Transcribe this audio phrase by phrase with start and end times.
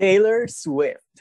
[0.00, 1.20] Taylor Swift,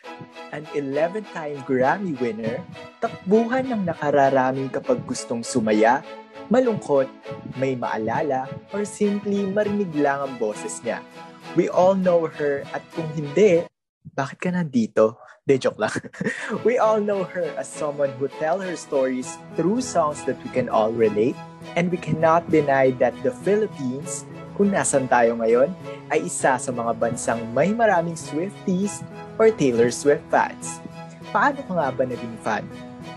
[0.55, 2.63] an 11-time Grammy winner,
[3.03, 5.99] takbuhan ng nakararaming kapag gustong sumaya,
[6.47, 7.11] malungkot,
[7.59, 11.03] may maalala, or simply marinig lang ang boses niya.
[11.59, 13.67] We all know her at kung hindi,
[14.15, 15.19] bakit ka nandito?
[15.43, 15.97] De joke lang.
[16.67, 20.69] we all know her as someone who tell her stories through songs that we can
[20.69, 21.35] all relate
[21.75, 24.23] and we cannot deny that the Philippines
[24.57, 25.71] kung nasan tayo ngayon,
[26.11, 29.01] ay isa sa mga bansang may maraming Swifties
[29.39, 30.83] or Taylor Swift fans.
[31.31, 32.67] Paano ka nga ba naging fan?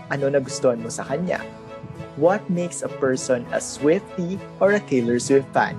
[0.07, 1.43] Ano nagustuhan mo sa kanya?
[2.15, 5.75] What makes a person a Swiftie or a Taylor Swift fan?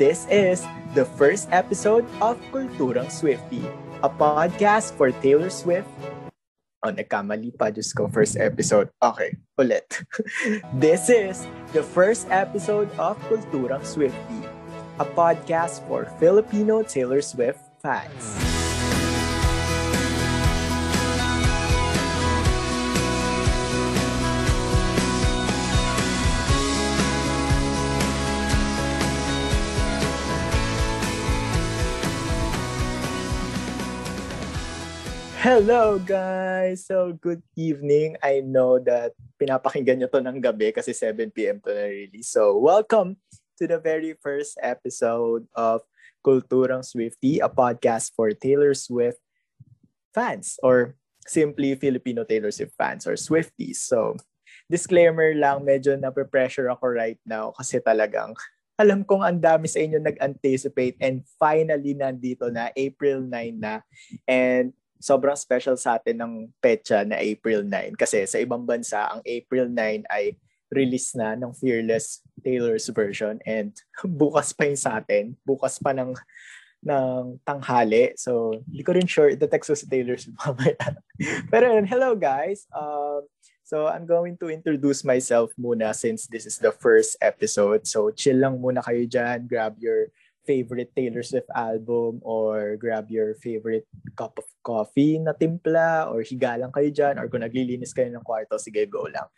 [0.00, 0.64] This is
[0.96, 3.68] the first episode of Kulturang Swiftie,
[4.00, 5.88] a podcast for Taylor Swift
[6.78, 7.74] Oh, nagkamali pa.
[7.74, 8.86] Diyos ko, first episode.
[9.02, 9.82] Okay, ulit.
[10.82, 11.42] This is
[11.74, 14.47] the first episode of Kulturang Swiftie,
[14.98, 18.34] a podcast for Filipino Taylor Swift fans.
[35.38, 36.82] Hello guys!
[36.90, 38.18] So good evening.
[38.18, 42.34] I know that pinapakinggan nyo to ng gabi kasi 7pm to na release.
[42.34, 43.14] So welcome
[43.58, 45.82] to the very first episode of
[46.22, 49.18] Kulturang Swifty, a podcast for Taylor Swift
[50.14, 50.94] fans or
[51.26, 53.82] simply Filipino Taylor Swift fans or Swifties.
[53.82, 54.16] So,
[54.70, 58.38] disclaimer lang, medyo na-pressure ako right now kasi talagang
[58.78, 63.82] alam kong ang dami sa inyo nag-anticipate and finally nandito na, April 9 na.
[64.22, 64.70] And
[65.02, 69.66] sobrang special sa atin ng petsa na April 9 kasi sa ibang bansa, ang April
[69.66, 70.38] 9 ay
[70.68, 73.72] release na ng Fearless Taylor's version and
[74.04, 75.36] bukas pa yun sa atin.
[75.44, 76.12] Bukas pa ng
[76.78, 78.14] ng tanghali.
[78.14, 79.34] So, hindi ko rin sure.
[79.34, 80.94] The text ko si Taylor mamaya.
[81.50, 82.70] Pero yun, hello guys.
[82.70, 83.26] Um,
[83.66, 87.90] so, I'm going to introduce myself muna since this is the first episode.
[87.90, 89.50] So, chill lang muna kayo dyan.
[89.50, 90.14] Grab your
[90.48, 93.84] favorite Taylor Swift album or grab your favorite
[94.16, 98.56] cup of coffee na timpla or higa kayo dyan or kung naglilinis kayo ng kwarto,
[98.56, 99.28] sige, go lang.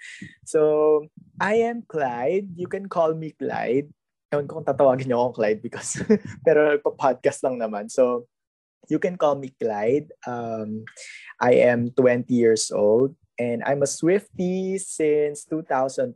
[0.47, 1.03] So,
[1.43, 2.54] I am Clyde.
[2.54, 3.91] You can call me Clyde.
[4.31, 5.99] Ewan ko kung tatawagin niyo akong Clyde because
[6.47, 7.91] pero pa-podcast lang naman.
[7.91, 8.31] So,
[8.87, 10.15] you can call me Clyde.
[10.31, 10.87] Um,
[11.43, 16.15] I am 20 years old and I'm a Swiftie since 2012.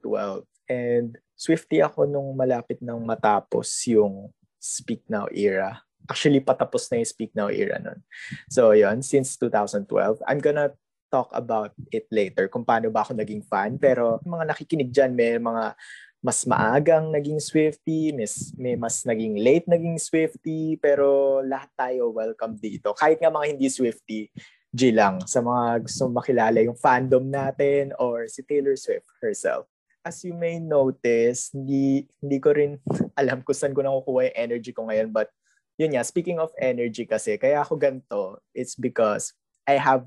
[0.70, 4.30] And Swiftie ako nung malapit nang matapos yung
[4.64, 5.84] Speak Now era.
[6.08, 8.00] Actually, patapos na yung Speak Now era nun.
[8.48, 10.24] So, yon since 2012.
[10.24, 10.72] I'm gonna
[11.12, 13.76] talk about it later kung paano ba ako naging fan.
[13.76, 15.76] Pero mga nakikinig dyan, may mga
[16.24, 22.56] mas maagang naging Swifty, mas, may mas naging late naging Swifty, pero lahat tayo welcome
[22.56, 22.96] dito.
[22.96, 24.32] Kahit nga mga hindi Swifty,
[24.74, 29.70] G lang sa mga gusto makilala yung fandom natin or si Taylor Swift herself
[30.04, 32.76] as you may notice, hindi, hindi ko rin
[33.20, 35.08] alam kung saan ko nakukuha yung energy ko ngayon.
[35.10, 35.32] But
[35.80, 39.32] yun nga, speaking of energy kasi, kaya ako ganito, it's because
[39.64, 40.04] I have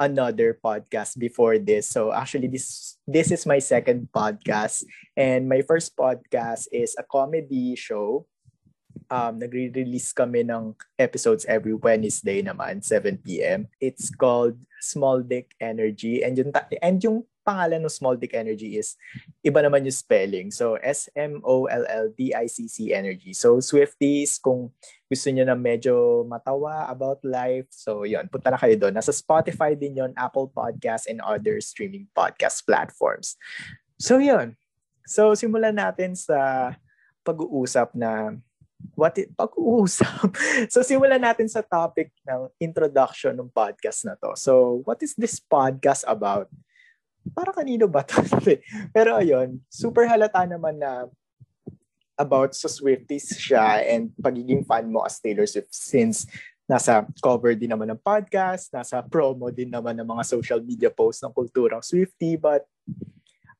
[0.00, 1.88] another podcast before this.
[1.88, 4.84] So actually this this is my second podcast
[5.16, 8.28] and my first podcast is a comedy show.
[9.08, 13.68] Um nagre-release kami ng episodes every Wednesday naman 7 PM.
[13.80, 18.98] It's called Small Dick Energy and yung and yung pangalan ng Small Dick Energy is
[19.46, 20.50] iba naman yung spelling.
[20.50, 23.30] So, S-M-O-L-L-D-I-C-C Energy.
[23.38, 24.74] So, Swifties, kung
[25.06, 28.98] gusto niyo na medyo matawa about life, so yon punta na kayo doon.
[28.98, 33.38] Nasa Spotify din yon Apple Podcast, and other streaming podcast platforms.
[34.02, 34.58] So, yon
[35.06, 36.74] So, simulan natin sa
[37.22, 38.34] pag-uusap na
[38.98, 40.34] what it, pag-uusap.
[40.74, 44.34] so, simulan natin sa topic ng introduction ng podcast na to.
[44.34, 46.50] So, what is this podcast about?
[47.32, 48.20] Para kanino ba to?
[48.96, 51.08] Pero ayun, super halata naman na
[52.16, 56.24] about sa Swifties siya and pagiging fan mo as Taylor Swift since
[56.66, 61.22] nasa cover din naman ng podcast, nasa promo din naman ng mga social media posts
[61.22, 62.34] ng kulturang Swiftie.
[62.34, 62.66] But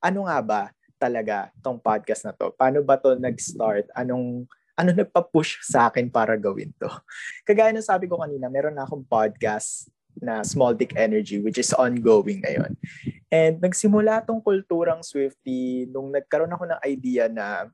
[0.03, 0.63] ano nga ba
[0.99, 2.51] talaga tong podcast na to?
[2.57, 3.93] Paano ba to nag-start?
[3.95, 6.91] Anong ano nagpa-push sa akin para gawin to?
[7.49, 9.87] Kagaya ng sabi ko kanina, meron na akong podcast
[10.21, 12.73] na Small Dick Energy which is ongoing ngayon.
[13.29, 17.69] And nagsimula tong kulturang Swifty nung nagkaroon ako ng idea na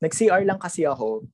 [0.00, 1.24] nag-CR lang kasi ako.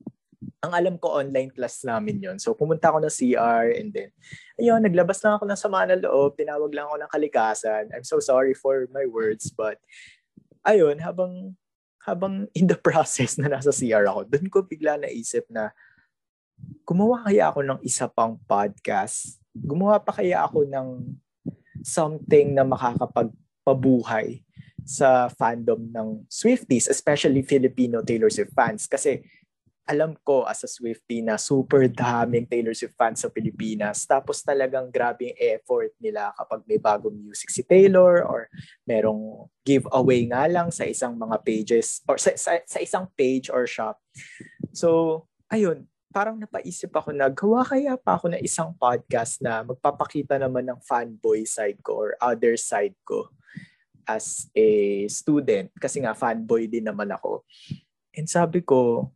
[0.63, 4.11] Ang alam ko online class namin yon So pumunta ako ng CR and then
[4.59, 7.85] ayun, naglabas lang ako ng sama ng loob, tinawag lang ako ng kalikasan.
[7.91, 9.79] I'm so sorry for my words but
[10.63, 11.59] ayun, habang
[12.03, 15.71] habang in the process na nasa CR ako, doon ko bigla naisip na
[16.87, 20.89] gumawa kaya ako ng isa pang podcast gumawa pa kaya ako ng
[21.85, 24.41] something na makakapagpabuhay
[24.83, 28.91] sa fandom ng Swifties, especially Filipino Taylor Swift fans.
[28.91, 29.23] Kasi
[29.83, 34.07] alam ko as a Swiftie na super daming Taylor Swift fans sa Pilipinas.
[34.07, 38.47] Tapos talagang grabe yung effort nila kapag may bagong music si Taylor or
[38.87, 43.67] merong giveaway nga lang sa isang mga pages or sa, sa, sa isang page or
[43.67, 43.99] shop.
[44.71, 50.37] So, ayun, parang napaisip ako na gawa kaya pa ako na isang podcast na magpapakita
[50.37, 53.32] naman ng fanboy side ko or other side ko
[54.05, 57.43] as a student kasi nga fanboy din naman ako.
[58.12, 59.09] And sabi ko,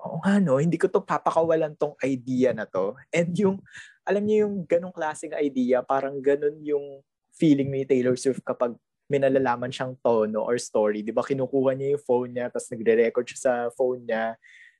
[0.00, 2.98] oo nga no, hindi ko to papakawalan tong idea na to.
[3.14, 3.62] And yung,
[4.02, 8.74] alam niyo yung ganong klaseng idea, parang ganon yung feeling ni Taylor Swift kapag
[9.10, 11.02] may nalalaman siyang tono or story.
[11.02, 14.38] Di ba kinukuha niya yung phone niya, tapos nagre-record siya sa phone niya,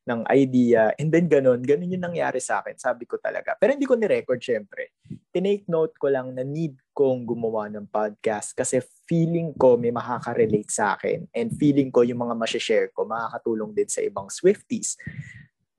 [0.09, 0.93] ng idea.
[0.97, 2.77] And then ganun, ganun yung nangyari sa akin.
[2.81, 3.55] Sabi ko talaga.
[3.61, 4.97] Pero hindi ko ni-record syempre.
[5.31, 10.73] Tinake note ko lang na need kong gumawa ng podcast kasi feeling ko may makaka-relate
[10.73, 11.29] sa akin.
[11.37, 14.97] And feeling ko yung mga masashare ko makakatulong din sa ibang Swifties.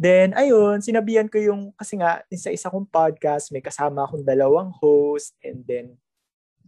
[0.02, 4.74] Then, ayun, sinabihan ko yung, kasi nga, sa isa kong podcast, may kasama akong dalawang
[4.74, 5.94] host, and then,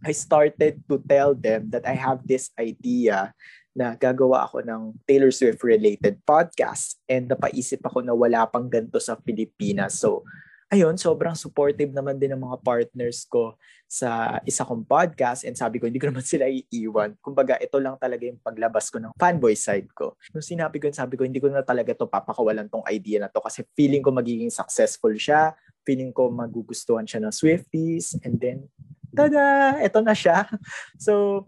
[0.04, 3.32] I started to tell them that I have this idea
[3.74, 9.02] na gagawa ako ng Taylor Swift related podcast and napaisip ako na wala pang ganito
[9.02, 9.98] sa Pilipinas.
[9.98, 10.22] So,
[10.70, 13.58] ayun, sobrang supportive naman din ng mga partners ko
[13.90, 17.14] sa isa kong podcast and sabi ko, hindi ko naman sila iiwan.
[17.18, 20.18] Kumbaga, ito lang talaga yung paglabas ko ng fanboy side ko.
[20.30, 23.38] Nung sinabi ko, sabi ko, hindi ko na talaga to papakawalan tong idea na to
[23.38, 25.54] kasi feeling ko magiging successful siya,
[25.86, 28.66] feeling ko magugustuhan siya ng Swifties, and then,
[29.14, 30.48] tada, ito na siya.
[30.98, 31.44] So,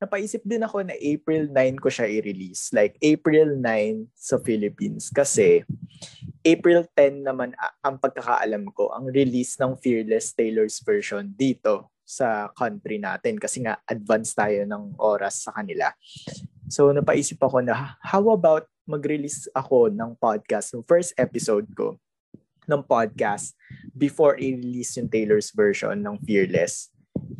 [0.00, 2.72] napaisip din ako na April 9 ko siya i-release.
[2.72, 5.12] Like April 9 sa Philippines.
[5.12, 5.60] Kasi
[6.40, 7.52] April 10 naman
[7.84, 13.36] ang pagkakaalam ko, ang release ng Fearless Taylor's version dito sa country natin.
[13.36, 15.92] Kasi nga advance tayo ng oras sa kanila.
[16.72, 22.00] So napaisip ako na how about mag-release ako ng podcast, ng first episode ko
[22.64, 23.52] ng podcast
[23.92, 26.88] before i-release yung Taylor's version ng Fearless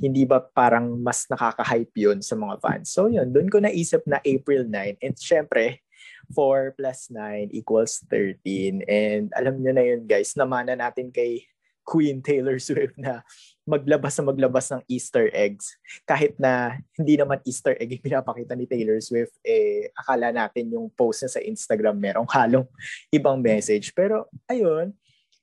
[0.00, 2.92] hindi ba parang mas nakaka-hype yun sa mga fans?
[2.92, 5.00] So yun, doon ko naisip na April 9.
[5.00, 5.84] And syempre,
[6.32, 8.86] 4 plus 9 equals 13.
[8.86, 11.44] And alam nyo na yun guys, namana natin kay
[11.90, 13.26] Queen Taylor Swift na
[13.66, 15.74] maglabas na maglabas ng Easter eggs.
[16.06, 20.86] Kahit na hindi naman Easter egg yung pinapakita ni Taylor Swift, eh, akala natin yung
[20.94, 22.66] post niya sa Instagram merong halong
[23.10, 23.90] ibang message.
[23.90, 24.94] Pero ayun,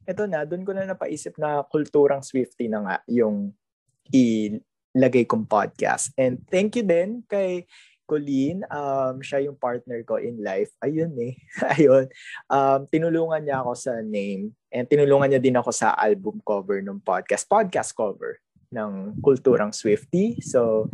[0.07, 3.51] eto na, doon ko na napaisip na kulturang Swifty na nga yung
[4.11, 6.11] ilagay kong podcast.
[6.17, 7.67] And thank you din kay
[8.07, 8.63] Colleen.
[8.71, 10.71] Um, siya yung partner ko in life.
[10.79, 11.35] Ayun eh.
[11.75, 12.07] Ayun.
[12.47, 17.03] Um, tinulungan niya ako sa name and tinulungan niya din ako sa album cover ng
[17.03, 17.43] podcast.
[17.45, 18.39] Podcast cover
[18.71, 20.39] ng Kulturang Swifty.
[20.39, 20.87] So,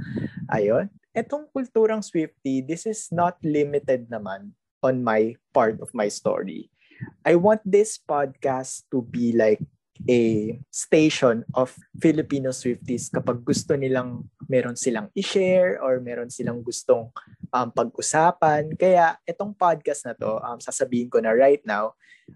[0.49, 0.89] ayun.
[1.13, 6.73] Etong Kulturang Swifty, this is not limited naman on my part of my story.
[7.21, 9.61] I want this podcast to be like
[10.09, 17.07] a station of Filipino Swifties kapag gusto nilang meron silang i-share or meron silang gustong
[17.53, 18.73] um, pag-usapan.
[18.75, 21.93] Kaya itong podcast na to, um, sasabihin ko na right now,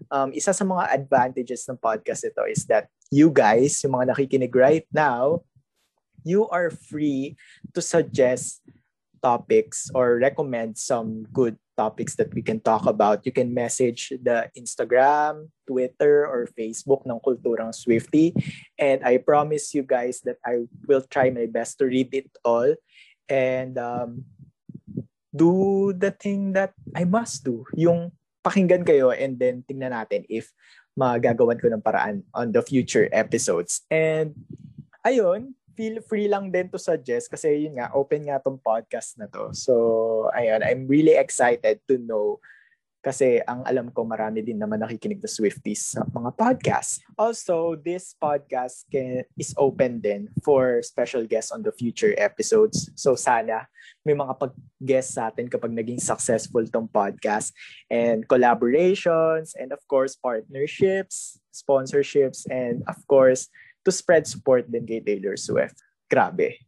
[0.08, 4.54] um, isa sa mga advantages ng podcast ito is that you guys, yung mga nakikinig
[4.54, 5.42] right now,
[6.24, 7.36] you are free
[7.74, 8.62] to suggest
[9.22, 14.50] topics or recommend some good topics that we can talk about, you can message the
[14.58, 18.34] Instagram, Twitter, or Facebook ng Kulturang Swifty.
[18.74, 22.74] And I promise you guys that I will try my best to read it all
[23.30, 24.26] and um,
[25.30, 27.62] do the thing that I must do.
[27.78, 28.10] Yung
[28.42, 30.50] pakinggan kayo and then tingnan natin if
[30.98, 33.86] magagawan ko ng paraan on the future episodes.
[33.86, 34.34] And
[35.06, 39.30] ayun, feel free lang din to suggest kasi yun nga, open nga tong podcast na
[39.30, 39.54] to.
[39.54, 42.42] So, ayun, I'm really excited to know
[42.98, 46.98] kasi ang alam ko marami din naman nakikinig na Swifties sa mga podcasts.
[47.14, 52.90] Also, this podcast can, is open din for special guests on the future episodes.
[52.98, 53.70] So sana
[54.02, 57.54] may mga pag-guest sa atin kapag naging successful tong podcast
[57.86, 63.46] and collaborations and of course partnerships, sponsorships and of course
[63.88, 65.80] to spread support din kay Taylor Swift.
[66.08, 66.60] Grabe.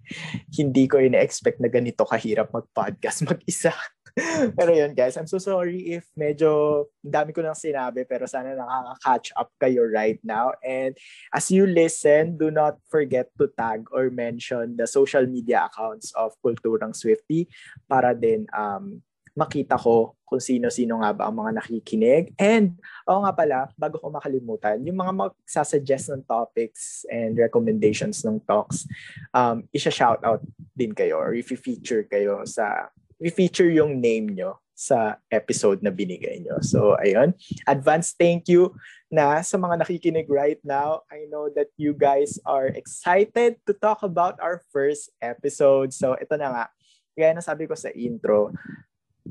[0.52, 3.72] Hindi ko ina-expect na ganito kahirap mag-podcast mag-isa.
[4.58, 9.32] pero yun guys, I'm so sorry if medyo dami ko nang sinabi pero sana nakaka-catch
[9.36, 10.52] up kayo right now.
[10.64, 10.96] And
[11.32, 16.36] as you listen, do not forget to tag or mention the social media accounts of
[16.44, 17.48] Kulturang Swifty
[17.88, 19.00] para din um,
[19.36, 22.30] makita ko kung sino-sino nga ba ang mga nakikinig.
[22.38, 22.78] And,
[23.10, 28.86] oo nga pala, bago ko makalimutan, yung mga magsasuggest ng topics and recommendations ng talks,
[29.34, 30.40] um, isa-shout out
[30.78, 36.40] din kayo or if feature kayo sa, i-feature yung name nyo sa episode na binigay
[36.40, 36.56] nyo.
[36.64, 37.36] So, ayun.
[37.68, 38.72] Advance thank you
[39.12, 41.04] na sa mga nakikinig right now.
[41.12, 45.92] I know that you guys are excited to talk about our first episode.
[45.92, 46.64] So, ito na nga.
[47.12, 48.56] Kaya nasabi ko sa intro,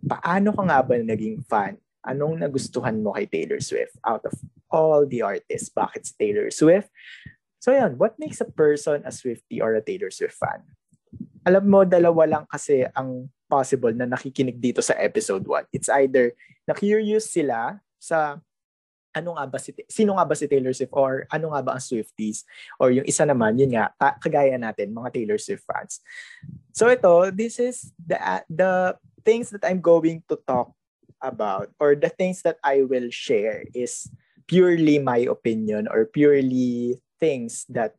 [0.05, 1.75] paano ka nga ba naging fan?
[2.05, 4.35] Anong nagustuhan mo kay Taylor Swift out of
[4.71, 5.67] all the artists?
[5.71, 6.87] Bakit si Taylor Swift?
[7.59, 10.63] So yan, what makes a person a Swiftie or a Taylor Swift fan?
[11.43, 15.75] Alam mo, dalawa lang kasi ang possible na nakikinig dito sa episode 1.
[15.75, 16.31] It's either
[16.69, 18.39] na-curious sila sa
[19.09, 21.83] ano nga ba si sino nga ba si Taylor Swift or ano nga ba ang
[21.83, 22.45] Swifties
[22.77, 23.89] or yung isa naman yun nga
[24.21, 26.05] kagaya natin mga Taylor Swift fans.
[26.71, 28.15] So ito this is the
[28.45, 28.93] the
[29.25, 30.71] things that I'm going to talk
[31.21, 34.07] about or the things that I will share is
[34.47, 37.95] purely my opinion or purely things that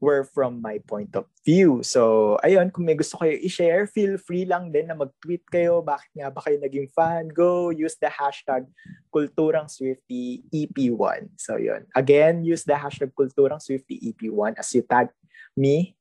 [0.00, 1.82] were from my point of view.
[1.82, 5.82] So, ayun, kung may gusto kayo i-share, feel free lang din na mag-tweet kayo.
[5.82, 7.28] Bakit nga ba kayo naging fan?
[7.28, 8.64] Go, use the hashtag
[9.10, 11.34] Kulturang Swifty EP1.
[11.36, 11.84] So, yun.
[11.98, 15.10] Again, use the hashtag Kulturang Swifty EP1 as you tag
[15.58, 15.98] me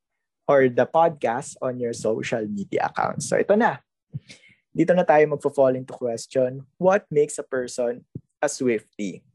[0.47, 3.27] or the podcast on your social media accounts.
[3.27, 3.81] So, ito na
[4.77, 8.05] dito na tayo magfo-fall into question, what makes a person
[8.37, 9.25] a Swiftie?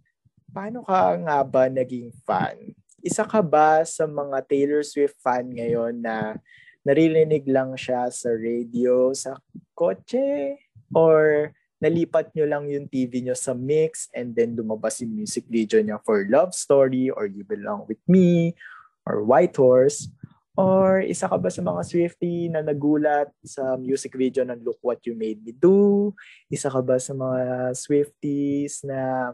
[0.55, 2.77] Paano ka nga ba naging fan?
[3.03, 6.39] Isa ka ba sa mga Taylor Swift fan ngayon na
[6.87, 9.35] naririnig lang siya sa radio, sa
[9.75, 10.55] kotse,
[10.95, 11.51] or
[11.83, 15.99] nalipat nyo lang yung TV nyo sa mix and then lumabas yung music video niya
[16.07, 18.55] for Love Story or You Belong With Me
[19.03, 20.07] or White Horse
[20.53, 25.01] Or isa ka ba sa mga Swifty na nagulat sa music video ng Look What
[25.09, 26.13] You Made Me Do?
[26.53, 29.33] Isa ka ba sa mga Swifties na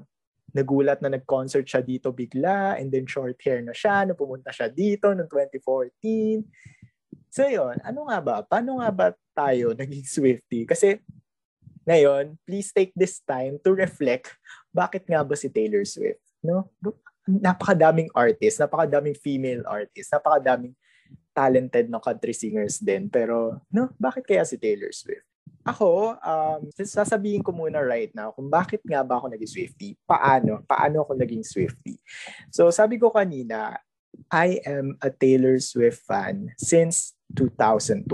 [0.54, 4.70] nagulat na nag-concert siya dito bigla and then short hair na siya na pumunta siya
[4.70, 6.46] dito noong 2014?
[7.34, 8.36] So yun, ano nga ba?
[8.46, 10.70] Paano nga ba tayo naging Swifty?
[10.70, 11.02] Kasi
[11.82, 14.38] ngayon, please take this time to reflect
[14.70, 16.22] bakit nga ba si Taylor Swift?
[16.46, 16.70] No?
[17.26, 20.78] Napakadaming artist, napakadaming female artist, napakadaming
[21.38, 23.06] talented na country singers din.
[23.06, 25.22] Pero, no, bakit kaya si Taylor Swift?
[25.62, 29.94] Ako, um, sasabihin ko muna right now kung bakit nga ba ako naging Swiftie.
[30.08, 30.64] Paano?
[30.66, 32.00] Paano ako naging Swiftie?
[32.50, 33.76] So, sabi ko kanina,
[34.32, 38.08] I am a Taylor Swift fan since 2012.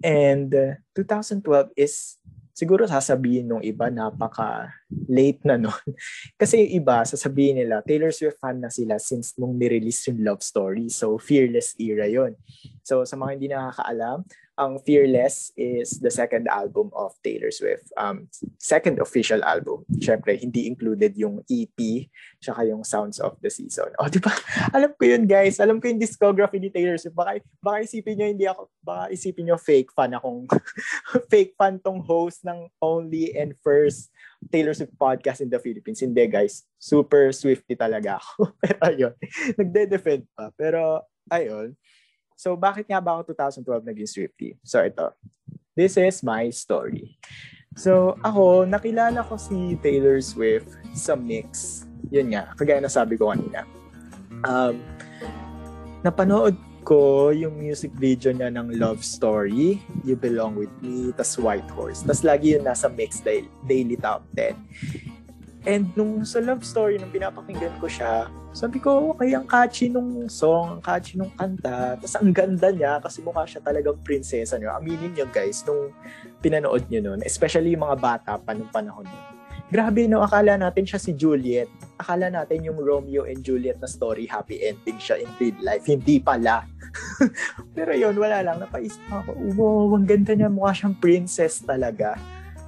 [0.00, 2.16] And uh, 2012 is
[2.56, 5.90] siguro sasabihin nung iba napaka late na noon.
[6.40, 10.42] Kasi yung iba, sasabihin nila, Taylor Swift fan na sila since nung nirelease yung Love
[10.42, 10.90] Story.
[10.90, 12.34] So, Fearless era yon
[12.82, 14.26] So, sa mga hindi nakakaalam,
[14.60, 17.88] ang Fearless is the second album of Taylor Swift.
[17.96, 18.28] Um,
[18.60, 19.88] second official album.
[19.96, 22.10] Siyempre, hindi included yung EP
[22.44, 23.88] tsaka yung Sounds of the Season.
[23.96, 24.36] O, oh, di ba?
[24.76, 25.56] Alam ko yun, guys.
[25.64, 27.16] Alam ko yung discography ni Taylor Swift.
[27.16, 30.44] Baka, baka isipin nyo, hindi ako, baka isipin nyo fake fan akong,
[31.32, 34.12] fake fan tong host ng only and first
[34.48, 36.00] Taylor Swift podcast in the Philippines.
[36.00, 36.64] Hindi, guys.
[36.80, 38.52] Super Swifty talaga ako.
[38.64, 39.14] Pero ayun,
[39.60, 40.48] nagde-defend pa.
[40.56, 41.76] Pero, ayun,
[42.40, 44.56] So, bakit nga ba ako 2012 naging Swiftie?
[44.64, 45.12] So, ito.
[45.76, 47.20] This is my story.
[47.76, 51.84] So, ako, nakilala ko si Taylor Swift sa mix.
[52.08, 53.68] Yun nga, kagaya na sabi ko kanina.
[54.48, 54.80] Um,
[56.00, 61.68] napanood ko yung music video niya ng Love Story, You Belong With Me, tas White
[61.72, 62.02] Horse.
[62.02, 64.56] Tas lagi yun nasa mix daily, daily top 10.
[65.68, 70.24] And nung sa love story, nung pinapakinggan ko siya, sabi ko, okay, ang catchy nung
[70.26, 72.00] song, ang catchy nung kanta.
[72.00, 74.72] Tapos ang ganda niya kasi mukha siya talagang prinsesa niyo.
[74.72, 75.92] Aminin niyo guys, nung
[76.40, 79.39] pinanood niyo nun, especially yung mga bata pa nung panahon nun.
[79.70, 80.26] Grabe, no?
[80.26, 81.70] Akala natin siya si Juliet.
[81.94, 85.86] Akala natin yung Romeo and Juliet na story, happy ending siya in real life.
[85.86, 86.66] Hindi pala.
[87.78, 88.58] Pero yun, wala lang.
[88.58, 90.50] Napaisip ako, wow, ang ganda niya.
[90.50, 92.18] Mukha siyang princess talaga.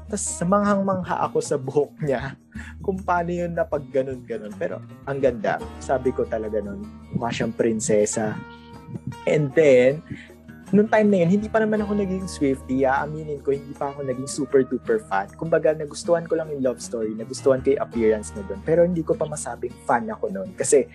[0.07, 2.39] Tapos manghang-mangha ako sa buhok niya
[2.87, 4.55] kung paano yun na pag ganun-ganun.
[4.55, 5.59] Pero ang ganda.
[5.83, 6.87] Sabi ko talaga nun,
[7.19, 8.39] mukha siyang prinsesa.
[9.27, 10.07] And then,
[10.73, 12.89] nung time na yun, hindi pa naman ako naging Swiftie.
[12.89, 15.29] Aaminin ko, hindi pa ako naging super duper fan.
[15.37, 18.61] Kumbaga, nagustuhan ko lang yung love story, nagustuhan ko yung appearance na doon.
[18.65, 20.57] Pero hindi ko pa masabing fan ako noon.
[20.57, 20.89] Kasi,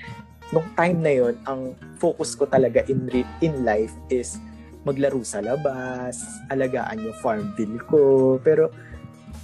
[0.50, 3.06] nung time na yun, ang focus ko talaga in,
[3.46, 4.42] in life is
[4.82, 8.02] maglaro sa labas, alagaan yung farm bill ko.
[8.42, 8.74] Pero,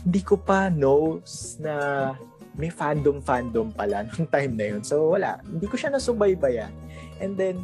[0.04, 1.74] hindi ko pa knows na
[2.58, 4.82] may fandom-fandom pala nung time na yun.
[4.82, 5.38] So, wala.
[5.46, 6.74] Hindi ko siya nasubaybayan.
[7.22, 7.62] And then,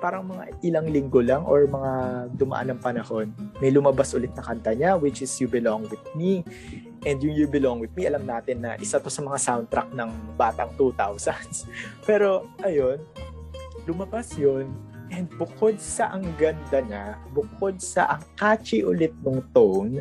[0.00, 1.92] parang mga ilang linggo lang or mga
[2.34, 3.28] dumaan ng panahon,
[3.60, 6.40] may lumabas ulit na kanta niya, which is You Belong With Me.
[7.04, 10.10] And yung You Belong With Me, alam natin na isa to sa mga soundtrack ng
[10.40, 11.68] batang 2000s.
[12.08, 12.98] Pero, ayun,
[13.84, 14.72] lumabas yun.
[15.12, 20.00] And bukod sa ang ganda niya, bukod sa ang catchy ulit ng tone,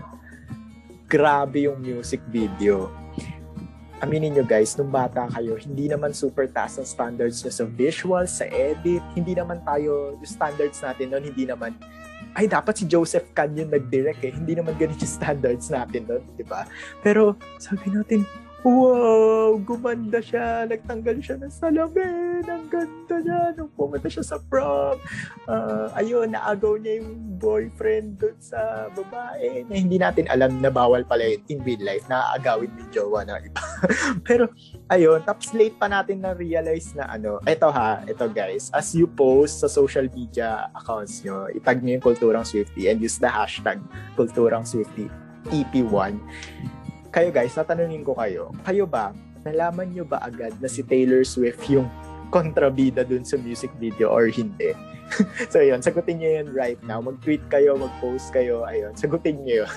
[1.09, 2.93] grabe yung music video
[3.99, 8.25] aminin nyo guys, nung bata kayo, hindi naman super taas ang standards nyo sa visual,
[8.27, 9.03] sa edit.
[9.15, 11.75] Hindi naman tayo, yung standards natin noon, hindi naman,
[12.35, 14.31] ay dapat si Joseph Can yung nag-direct eh.
[14.31, 16.63] Hindi naman ganun yung standards natin noon, di ba?
[17.03, 18.23] Pero sabi natin,
[18.63, 24.99] wow, gumanda siya, nagtanggal siya ng salamin, ang ganda niya, nung pumunta siya sa prom.
[25.47, 31.07] Uh, ayun, naagaw niya yung boyfriend doon sa babae na hindi natin alam na bawal
[31.07, 33.63] pala yun in real life, naaagawin ni jowa na iba.
[34.27, 34.51] Pero,
[34.91, 39.63] ayun, tapos late pa natin na-realize na ano, eto ha, eto guys, as you post
[39.63, 43.79] sa social media accounts nyo, itag nyo yung Kulturang Swifty and use the hashtag
[44.19, 45.07] Kulturang Swifty
[45.47, 46.19] EP1
[47.09, 51.65] kayo guys, tatanungin ko kayo, kayo ba, nalaman nyo ba agad na si Taylor Swift
[51.69, 51.89] yung
[52.29, 54.77] kontrabida dun sa music video or hindi?
[55.53, 57.01] so yun, sagutin nyo yun right now.
[57.01, 59.71] Mag-tweet kayo, mag-post kayo, ayun, sagutin nyo yun.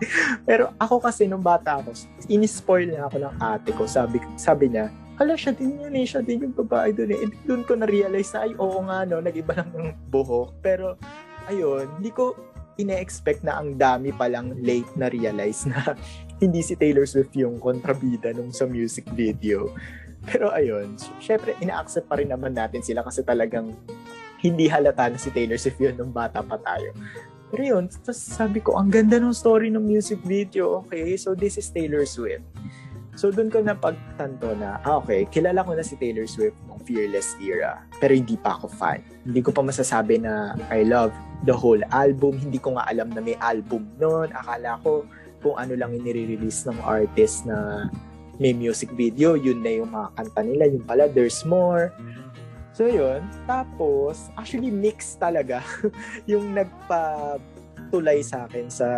[0.48, 1.96] Pero ako kasi nung bata ako,
[2.28, 3.88] in-spoil na ako ng ate ko.
[3.88, 7.24] Sabi, sabi niya, hala siya din yun eh, siya din yung babae dun eh.
[7.48, 10.60] doon ko na-realize na, ay oo nga no, nag-iba lang ng buhok.
[10.60, 11.00] Pero
[11.48, 12.36] ayun, hindi ko
[12.78, 15.94] ine-expect na ang dami pa lang late na realize na
[16.42, 19.70] hindi si Taylor Swift yung kontrabida nung sa music video.
[20.24, 23.76] Pero ayun, syempre ina-accept pa rin naman natin sila kasi talagang
[24.40, 26.92] hindi halata na si Taylor Swift yun nung bata pa tayo.
[27.54, 30.82] Pero yun, tapos sabi ko, ang ganda ng story ng music video.
[30.84, 32.42] Okay, so this is Taylor Swift.
[33.14, 37.80] So doon ko napagtanto na, ah, okay, kilala ko na si Taylor Swift Fearless era,
[37.98, 39.00] pero hindi pa ako fan.
[39.24, 41.12] Hindi ko pa masasabi na I love
[41.48, 42.36] the whole album.
[42.36, 44.32] Hindi ko nga alam na may album noon.
[44.36, 45.08] Akala ko
[45.44, 47.88] kung ano lang inire-release ng artist na
[48.40, 51.94] may music video, yun na yung mga kanta nila, yung pala, there's more.
[52.74, 55.62] So yun, tapos, actually mix talaga
[56.30, 58.88] yung nagpatulay sa akin sa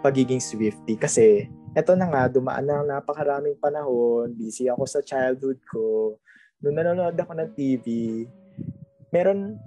[0.00, 6.16] pagiging Swifty kasi eto na nga, dumaan na napakaraming panahon, busy ako sa childhood ko,
[6.62, 7.86] nung nanonood ako ng TV,
[9.10, 9.58] meron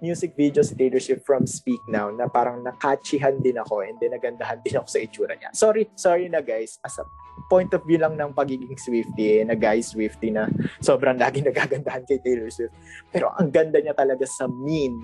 [0.00, 4.12] music video si Taylor Swift from Speak Now na parang nakatchihan din ako and then
[4.12, 5.50] nagandahan din ako sa itsura niya.
[5.56, 6.76] Sorry, sorry na guys.
[6.84, 7.04] As a
[7.48, 10.50] point of view lang ng pagiging Swifty, eh, na guy Swifty na
[10.82, 12.74] sobrang lagi nagagandahan kay Taylor Swift.
[13.08, 15.00] Pero ang ganda niya talaga sa mean.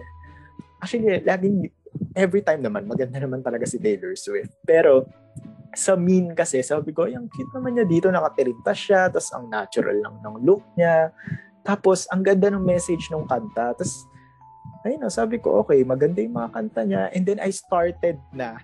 [0.83, 1.71] Actually, laging,
[2.15, 4.53] every time naman, maganda naman talaga si Taylor Swift.
[4.65, 5.09] Pero,
[5.73, 9.99] sa mean kasi, sabi ko, yung cute naman niya dito, nakatirinta siya, tapos ang natural
[10.01, 11.11] lang ng look niya.
[11.65, 13.73] Tapos, ang ganda ng message ng kanta.
[13.73, 14.05] Tapos,
[14.85, 17.03] ayun, sabi ko, okay, maganda yung mga kanta niya.
[17.17, 18.61] And then I started na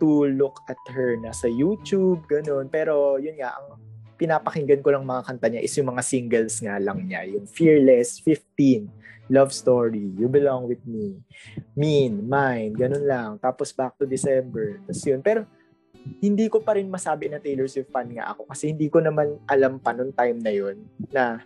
[0.00, 2.68] to look at her na sa YouTube, ganun.
[2.72, 3.89] Pero yun nga, ang
[4.20, 7.24] pinapakinggan ko lang mga kanta niya is yung mga singles nga lang niya.
[7.24, 11.16] Yung Fearless, 15, Love Story, You Belong With Me,
[11.72, 13.30] Mean, Mine, ganun lang.
[13.40, 14.76] Tapos Back to December.
[14.84, 15.24] Tapos yun.
[15.24, 15.48] Pero
[16.20, 19.40] hindi ko pa rin masabi na Taylor Swift fan nga ako kasi hindi ko naman
[19.48, 20.76] alam pa nung time na yun
[21.08, 21.40] na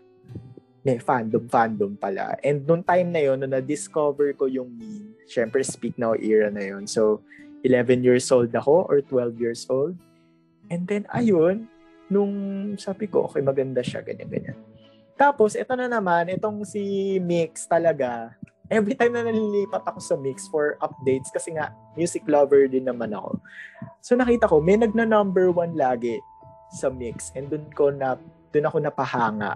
[0.85, 2.37] may fandom, fandom pala.
[2.45, 6.61] And nung time na yon nung na-discover ko yung meme, syempre Speak Now era na
[6.61, 7.25] yon So,
[7.65, 9.97] 11 years old ako or 12 years old.
[10.69, 11.73] And then, ayun,
[12.11, 12.33] nung
[12.77, 14.59] sabi ko, okay, maganda siya, ganyan-ganyan.
[15.14, 18.35] Tapos, ito na naman, itong si Mix talaga,
[18.67, 23.14] every time na nalilipat ako sa Mix for updates, kasi nga, music lover din naman
[23.14, 23.38] ako.
[24.03, 26.19] So, nakita ko, may nagna number one lagi
[26.75, 27.31] sa Mix.
[27.38, 28.19] And dun ko na,
[28.51, 29.55] dun ako napahanga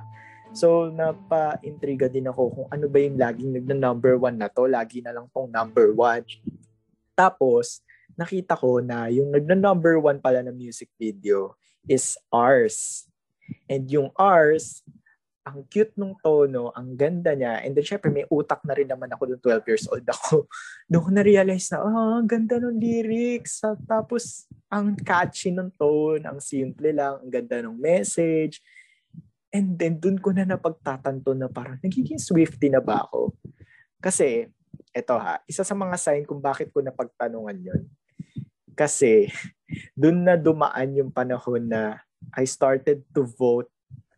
[0.56, 4.64] So, napa-intriga din ako kung ano ba yung laging nagna-number one na to.
[4.64, 6.24] Lagi na lang tong number one.
[7.12, 7.84] Tapos,
[8.16, 11.52] nakita ko na yung nagna-number one pala na music video
[11.90, 13.08] is ours.
[13.66, 14.84] And yung ours,
[15.48, 17.64] ang cute nung tono, ang ganda niya.
[17.64, 20.44] And then, syempre, may utak na rin naman ako nung 12 years old ako.
[20.92, 23.64] Doon ko na-realize na, oh, ang ganda ng lyrics.
[23.88, 28.60] Tapos, ang catchy ng tone, ang simple lang, ang ganda ng message.
[29.48, 33.32] And then, dun ko na napagtatanto na parang, nagiging Swifty na ba ako?
[34.04, 34.52] Kasi,
[34.92, 37.82] eto ha, isa sa mga sign kung bakit ko napagtanungan yon
[38.78, 39.26] Kasi,
[39.98, 41.98] dun na dumaan yung panahon na
[42.38, 43.66] I started to vote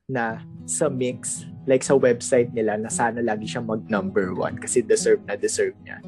[0.05, 4.83] na sa mix, like sa website nila, na sana lagi siyang mag number one kasi
[4.85, 6.03] deserve na deserve niya.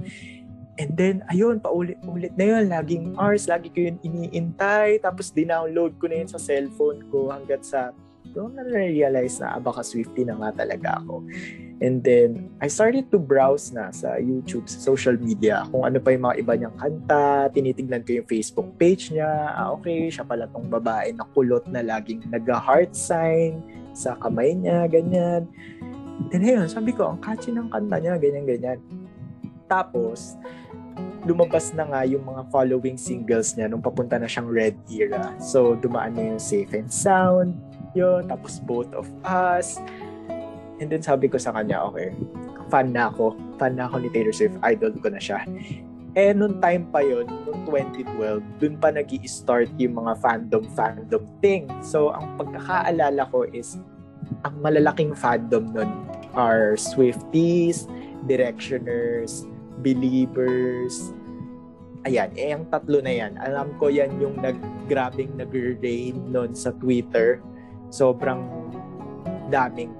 [0.81, 2.65] And then, ayun, paulit-ulit na yun.
[2.73, 5.05] Laging hours, lagi ko yun iniintay.
[5.05, 7.93] Tapos, dinownload ko na yun sa cellphone ko hanggat sa
[8.31, 11.27] doon na realize na ah, baka Swifty na nga talaga ako.
[11.83, 16.15] And then, I started to browse na sa YouTube, sa social media, kung ano pa
[16.15, 20.47] yung mga iba niyang kanta, tinitignan ko yung Facebook page niya, ah, okay, siya pala
[20.55, 23.59] tong babae na kulot na laging nag-heart sign
[23.91, 25.51] sa kamay niya, ganyan.
[26.31, 28.79] Then ayun, sabi ko, ang catchy ng kanta niya, ganyan-ganyan.
[29.67, 30.39] Tapos,
[31.27, 35.35] lumabas na nga yung mga following singles niya nung papunta na siyang Red Era.
[35.39, 37.55] So, dumaan na yung Safe and Sound,
[37.93, 39.81] yun, tapos Both of Us.
[40.81, 42.13] And then sabi ko sa kanya, okay,
[42.73, 43.37] fan na ako.
[43.61, 44.57] Fan na ako ni Taylor Swift.
[44.65, 45.45] Idol ko na siya.
[46.13, 51.65] Eh, nung time pa yon nung 2012, dun pa nag start yung mga fandom-fandom thing.
[51.81, 53.81] So, ang pagkakaalala ko is,
[54.45, 55.89] ang malalaking fandom nun
[56.37, 57.89] are Swifties,
[58.29, 59.49] Directioners,
[59.81, 61.17] believers.
[62.05, 63.39] Ayan, eh ang tatlo na yan.
[63.41, 67.41] Alam ko yan yung naggrabing nag-rain noon sa Twitter.
[67.93, 68.49] Sobrang
[69.53, 69.93] daming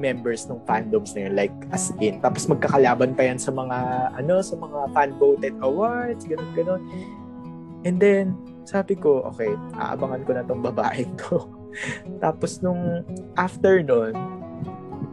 [0.00, 2.18] members ng fandoms na yun, like as in.
[2.24, 3.78] Tapos magkakalaban pa yan sa mga,
[4.16, 6.82] ano, sa mga fan-voted awards, ganun, ganun.
[7.84, 11.44] And then, sabi ko, okay, aabangan ko na tong babaeng to.
[12.24, 13.04] Tapos nung
[13.36, 14.16] after nun,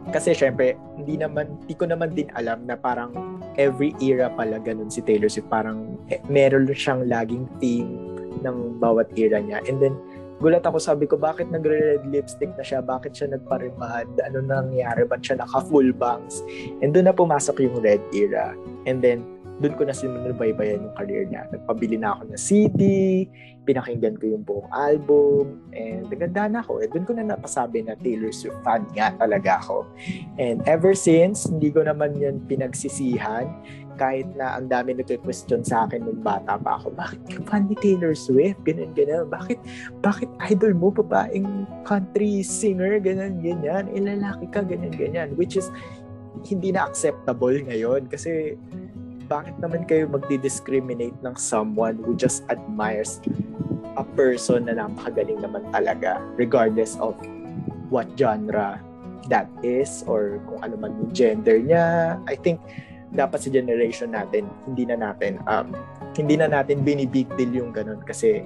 [0.08, 3.12] kasi syempre, hindi naman, hindi ko naman din alam na parang
[3.60, 5.52] every era pala ganun si Taylor Swift.
[5.52, 7.92] Parang eh, meron siyang laging theme
[8.40, 9.60] ng bawat era niya.
[9.68, 9.94] And then,
[10.38, 12.78] gulat ako, sabi ko, bakit nagre-red lipstick na siya?
[12.82, 14.06] Bakit siya nagparimad?
[14.22, 15.02] Ano nangyari?
[15.04, 16.42] Ba't siya naka-full bangs?
[16.82, 18.54] And doon na pumasok yung red era.
[18.86, 19.26] And then,
[19.58, 21.50] doon ko na sinubaybayan yung career niya.
[21.50, 22.80] Nagpabili na ako ng CD,
[23.66, 26.78] pinakinggan ko yung buong album, and naganda na ako.
[26.78, 29.82] And doon ko na napasabi na Taylor Swift fan nga talaga ako.
[30.38, 33.50] And ever since, hindi ko naman yan pinagsisihan
[33.98, 37.74] kahit na ang dami nagke-question sa akin nung bata pa ako, bakit ka fan ni
[37.76, 38.62] Taylor Swift?
[38.62, 39.26] Ganun, ganun.
[39.26, 39.58] Bakit,
[40.00, 43.02] bakit idol mo babaeng country singer?
[43.02, 43.90] Ganun, ganyan.
[43.90, 45.34] Ilalaki ka, ganyan, ganyan.
[45.34, 45.68] Which is,
[46.46, 48.54] hindi na acceptable ngayon kasi
[49.26, 53.18] bakit naman kayo magdi-discriminate ng someone who just admires
[53.98, 57.18] a person na napakagaling naman talaga regardless of
[57.90, 58.78] what genre
[59.28, 62.16] that is or kung ano man yung gender niya.
[62.24, 62.62] I think
[63.12, 65.72] dapat sa generation natin, hindi na natin um,
[66.12, 68.44] hindi na natin binibig deal yung ganun kasi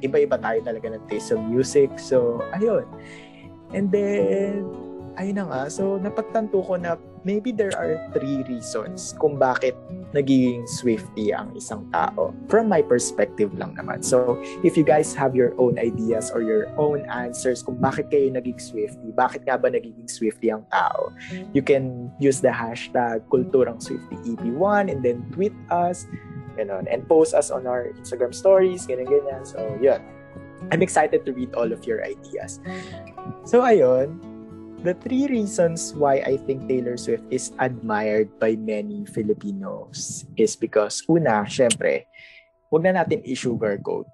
[0.00, 1.90] iba-iba tayo talaga ng taste of music.
[1.98, 2.86] So, ayun.
[3.74, 4.64] And then,
[5.18, 5.62] ayun na nga.
[5.68, 9.74] So, napagtanto ko na maybe there are three reasons kung bakit
[10.12, 12.34] nagiging Swifty ang isang tao.
[12.48, 14.04] From my perspective lang naman.
[14.04, 18.32] So, if you guys have your own ideas or your own answers kung bakit kayo
[18.32, 21.12] naging Swifty, bakit nga ba nagiging Swifty ang tao,
[21.52, 26.08] you can use the hashtag Kulturang Swifty EP1 and then tweet us,
[26.56, 29.44] ganun, and post us on our Instagram stories, ganyan-ganyan.
[29.46, 30.00] So, yun.
[30.74, 32.60] I'm excited to read all of your ideas.
[33.46, 34.20] So, ayun,
[34.82, 41.02] the three reasons why I think Taylor Swift is admired by many Filipinos is because,
[41.10, 42.06] una, syempre,
[42.70, 44.06] wag na natin i-sugarcoat.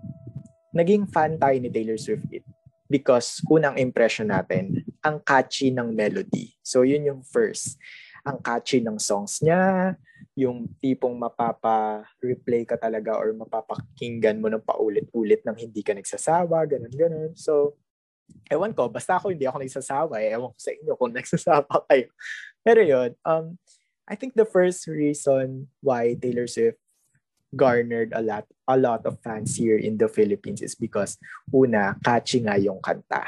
[0.75, 2.43] Naging fan tayo ni Taylor Swift it
[2.89, 6.57] because unang impression natin, ang catchy ng melody.
[6.65, 7.77] So, yun yung first.
[8.25, 9.95] Ang catchy ng songs niya,
[10.35, 17.37] yung tipong mapapa-replay ka talaga or mapapakinggan mo ng paulit-ulit nang hindi ka nagsasawa, ganun-ganun.
[17.37, 17.79] So,
[18.51, 20.37] ewan ko, basta ako hindi ako nagsasawa eh.
[20.37, 22.09] Ewan ko sa inyo kung nagsasawa kayo.
[22.65, 23.57] Pero yun, um,
[24.05, 26.81] I think the first reason why Taylor Swift
[27.55, 31.17] garnered a lot a lot of fans here in the Philippines is because
[31.55, 33.25] una, catchy nga yung kanta.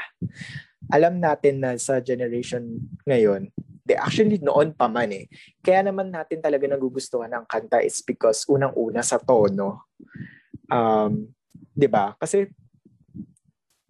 [0.93, 3.49] Alam natin na sa generation ngayon,
[3.87, 5.25] de actually noon pa man eh.
[5.63, 9.87] Kaya naman natin talaga nagugustuhan ng kanta is because unang-una sa tono.
[10.67, 11.31] Um,
[11.71, 12.13] 'di ba?
[12.19, 12.51] Kasi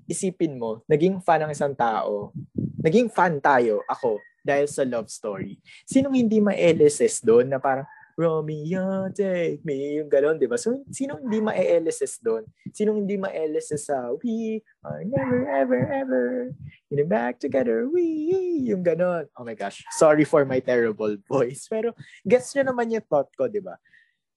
[0.07, 2.31] isipin mo, naging fan ng isang tao,
[2.79, 5.59] naging fan tayo, ako, dahil sa love story.
[5.83, 7.83] Sinong hindi ma-LSS doon na parang,
[8.17, 10.57] Romeo, take me, yung galon, di ba?
[10.57, 12.49] So, sinong hindi ma-LSS doon?
[12.73, 16.25] Sinong hindi ma-LSS sa We are never, ever, ever
[16.89, 19.29] in back together, we, yung ganon.
[19.37, 21.69] Oh my gosh, sorry for my terrible voice.
[21.69, 21.93] Pero,
[22.25, 23.77] gets nyo naman yung thought ko, di ba?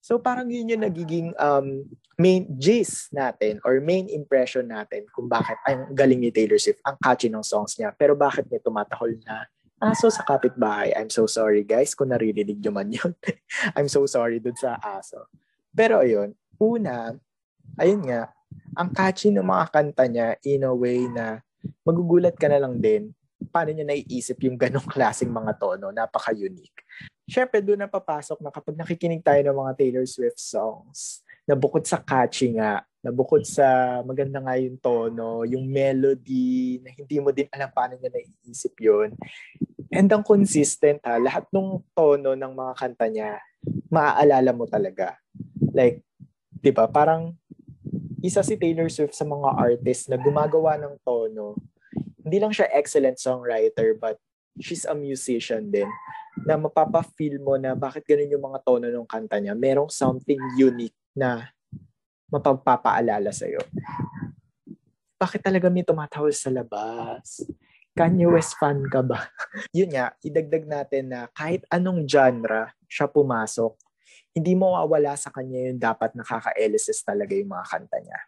[0.01, 1.85] So parang yun yung nagiging um,
[2.17, 6.97] main gist natin or main impression natin kung bakit ang galing ni Taylor Swift, ang
[7.01, 7.93] catchy ng songs niya.
[7.97, 9.45] Pero bakit may tumatahol na
[9.81, 10.93] aso sa kapitbahay?
[10.97, 13.13] I'm so sorry guys kung naririnig nyo man yun.
[13.77, 15.29] I'm so sorry dun sa aso.
[15.73, 17.17] Pero ayun, una,
[17.77, 18.33] ayun nga,
[18.75, 21.45] ang catchy ng mga kanta niya in a way na
[21.85, 23.13] magugulat ka na lang din
[23.49, 26.85] paano niya naiisip yung ganong klaseng mga tono, napaka-unique.
[27.31, 31.87] Siyempre, doon na papasok na kapag nakikinig tayo ng mga Taylor Swift songs, na bukod
[31.87, 37.31] sa catchy nga, na bukod sa maganda nga yung tono, yung melody, na hindi mo
[37.31, 39.15] din alam paano niya naiisip yun.
[39.95, 43.39] And ang consistent ha, lahat ng tono ng mga kanta niya,
[43.87, 45.15] maaalala mo talaga.
[45.71, 46.03] Like,
[46.51, 47.35] di ba, parang
[48.21, 51.55] isa si Taylor Swift sa mga artist na gumagawa ng tono.
[52.21, 54.19] Hindi lang siya excellent songwriter, but
[54.59, 55.87] she's a musician din
[56.43, 59.55] na mapapa-feel mo na bakit ganun yung mga tono ng kanta niya.
[59.55, 61.51] Merong something unique na
[62.31, 63.61] mapagpapaalala sa'yo.
[65.21, 67.45] Bakit talaga may tumatawal sa labas?
[67.93, 69.29] Kanye West fan ka ba?
[69.77, 73.77] Yun nga, idagdag natin na kahit anong genre siya pumasok,
[74.31, 78.21] hindi mawawala sa kanya yung dapat nakaka-LSS talaga yung mga kanta niya.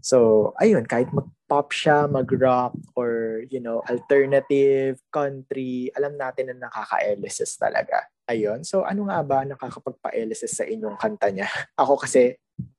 [0.00, 7.58] So, ayun, kahit mag-pop siya, mag-rock, or, you know, alternative, country, alam natin na nakaka-LSS
[7.58, 8.06] talaga.
[8.28, 8.62] Ayun.
[8.62, 11.48] So, ano nga ba nakakapagpa-LSS sa inyong kanta niya?
[11.80, 12.36] Ako kasi,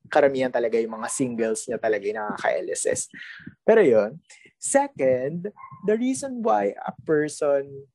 [0.09, 3.13] karamihan talaga yung mga singles niya talaga yung nakaka-LSS.
[3.61, 4.17] Pero yun.
[4.59, 5.53] Second,
[5.87, 7.87] the reason why a person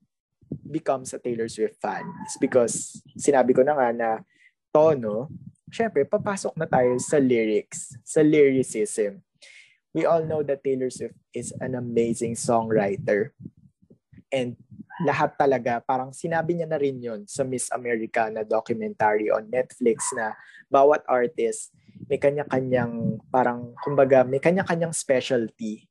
[0.70, 4.10] becomes a Taylor Swift fan is because sinabi ko na nga na
[4.72, 5.28] tono,
[5.74, 9.18] syempre papasok na tayo sa lyrics, sa lyricism.
[9.90, 13.34] We all know that Taylor Swift is an amazing songwriter.
[14.30, 14.54] And
[15.02, 20.14] lahat talaga, parang sinabi niya na rin yun sa Miss America na documentary on Netflix
[20.14, 20.38] na
[20.70, 21.74] bawat artist
[22.10, 25.86] may kanya-kanyang parang kumbaga may kanya-kanyang specialty.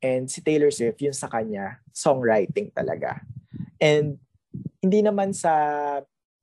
[0.00, 3.24] And si Taylor Swift yun sa kanya, songwriting talaga.
[3.80, 4.20] And
[4.80, 5.52] hindi naman sa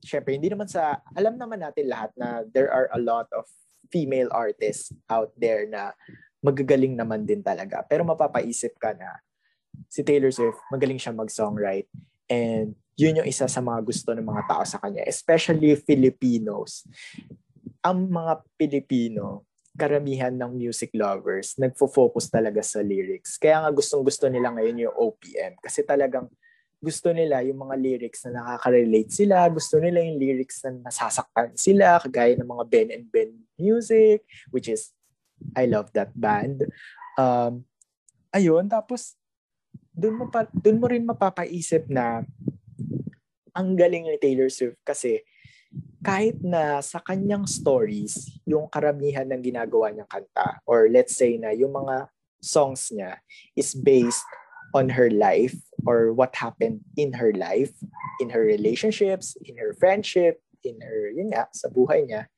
[0.04, 3.48] syempre hindi naman sa alam naman natin lahat na there are a lot of
[3.90, 5.96] female artists out there na
[6.44, 7.82] magagaling naman din talaga.
[7.88, 9.24] Pero mapapaisip ka na
[9.88, 11.88] si Taylor Swift, magaling siya mag-songwrite.
[12.28, 16.86] And yun yung isa sa mga gusto ng mga tao sa kanya, especially Filipinos
[17.84, 19.44] ang mga Pilipino,
[19.76, 23.36] karamihan ng music lovers, nagfo-focus talaga sa lyrics.
[23.36, 25.60] Kaya nga gustong-gusto nila ngayon yung OPM.
[25.60, 26.32] Kasi talagang
[26.84, 29.48] gusto nila yung mga lyrics na nakaka-relate sila.
[29.48, 34.68] Gusto nila yung lyrics na nasasaktan sila, kagaya ng mga Ben and Ben music, which
[34.68, 34.92] is,
[35.56, 36.68] I love that band.
[37.16, 37.64] Um,
[38.36, 39.16] ayun, tapos,
[39.96, 42.28] doon mo, pa, doon mo rin mapapaisip na
[43.56, 45.24] ang galing ni Taylor Swift kasi
[46.04, 51.56] kahit na sa kanyang stories, yung karamihan ng ginagawa niyang kanta, or let's say na
[51.56, 52.12] yung mga
[52.44, 53.24] songs niya
[53.56, 54.28] is based
[54.76, 57.72] on her life or what happened in her life,
[58.20, 62.32] in her relationships, in her friendship, in her, yun nga, sa buhay niya,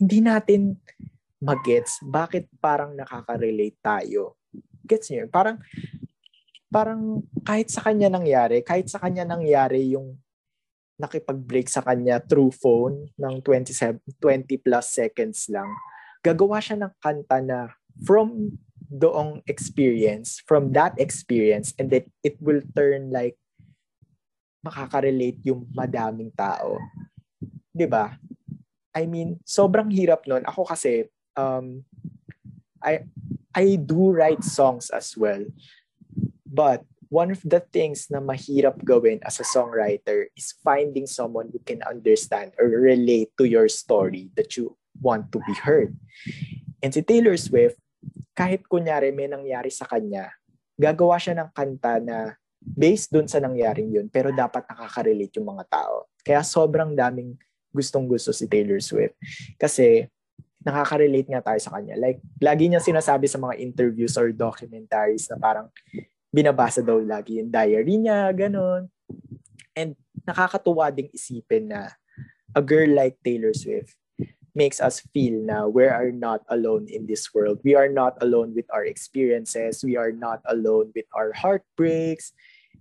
[0.00, 0.80] hindi natin
[1.44, 4.40] magets bakit parang nakaka-relate tayo.
[4.84, 5.28] Gets niyo?
[5.28, 5.60] Parang,
[6.72, 10.16] parang kahit sa kanya nangyari, kahit sa kanya nangyari yung
[10.96, 15.68] nakipag-break sa kanya through phone ng 27, 20 plus seconds lang,
[16.24, 17.68] gagawa siya ng kanta na
[18.02, 18.56] from
[18.90, 23.36] doong experience, from that experience, and then it will turn like
[24.64, 26.80] makaka-relate yung madaming tao.
[27.74, 28.16] 'Di ba?
[28.94, 30.46] I mean, sobrang hirap nun.
[30.46, 31.82] Ako kasi, um,
[32.78, 33.02] I,
[33.50, 35.42] I do write songs as well.
[36.46, 41.58] But one of the things na mahirap gawin as a songwriter is finding someone who
[41.66, 45.98] can understand or relate to your story that you want to be heard.
[46.82, 47.78] And si Taylor Swift,
[48.34, 50.30] kahit kunyari may nangyari sa kanya,
[50.74, 55.64] gagawa siya ng kanta na based dun sa nangyaring yun, pero dapat nakaka-relate yung mga
[55.68, 56.08] tao.
[56.24, 57.36] Kaya sobrang daming
[57.70, 59.14] gustong gusto si Taylor Swift.
[59.60, 60.08] Kasi
[60.64, 61.94] nakaka-relate nga tayo sa kanya.
[62.00, 65.68] Like, lagi niya sinasabi sa mga interviews or documentaries na parang
[66.32, 68.88] binabasa daw lagi yung diary niya, ganun.
[69.76, 69.92] And
[70.24, 71.92] nakakatuwa ding isipin na
[72.56, 73.94] a girl like Taylor Swift
[74.54, 77.58] makes us feel na we are not alone in this world.
[77.62, 79.82] We are not alone with our experiences.
[79.82, 82.32] We are not alone with our heartbreaks.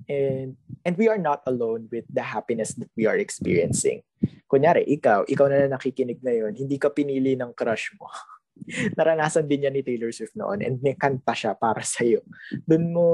[0.10, 4.02] And, and we are not alone with the happiness that we are experiencing.
[4.50, 8.10] Kunyari, ikaw, ikaw na, na nakikinig ngayon, hindi ka pinili ng crush mo.
[8.98, 12.22] naranasan din niya ni Taylor Swift noon and may kanta siya para sa iyo.
[12.66, 13.08] Doon mo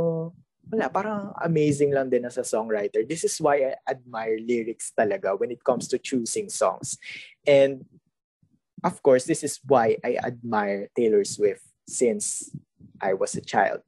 [0.69, 3.01] wala, parang amazing lang din as a songwriter.
[3.01, 7.01] This is why I admire lyrics talaga when it comes to choosing songs.
[7.41, 7.89] And
[8.83, 12.51] of course, this is why I admire Taylor Swift since
[13.01, 13.83] I was a child.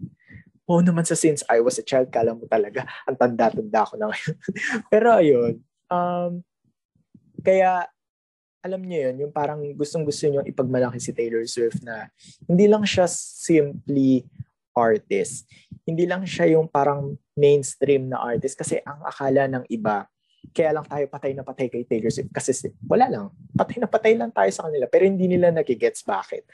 [0.72, 4.08] Oo naman sa since I was a child, kala mo talaga, ang tanda-tanda ko na
[4.12, 4.36] ngayon.
[4.94, 5.54] Pero ayun,
[5.92, 6.40] um,
[7.44, 7.92] kaya
[8.62, 12.14] alam niyo yun, yung parang gustong-gusto niyo ipagmalaki si Taylor Swift na
[12.46, 14.22] hindi lang siya simply
[14.78, 15.50] artist.
[15.84, 20.08] Hindi lang siya yung parang mainstream na artist kasi ang akala ng iba,
[20.50, 22.52] kaya lang tayo patay na patay kay Taylor Swift kasi
[22.90, 26.50] wala lang, patay na patay lang tayo sa kanila pero hindi nila nagigets bakit.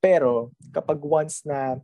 [0.00, 1.78] Pero kapag once na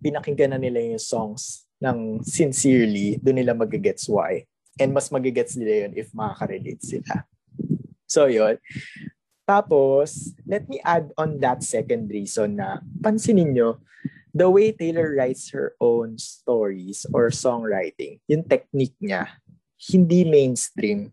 [0.00, 4.46] pinakinggan na nila yung songs ng sincerely, doon nila magigets why.
[4.80, 7.24] And mas magigets nila yun if makaka-relate sila.
[8.06, 8.60] So, yun.
[9.46, 13.80] Tapos, let me add on that second reason na pansinin nyo,
[14.36, 19.38] the way Taylor writes her own stories or songwriting, yung technique niya,
[19.78, 21.12] hindi mainstream.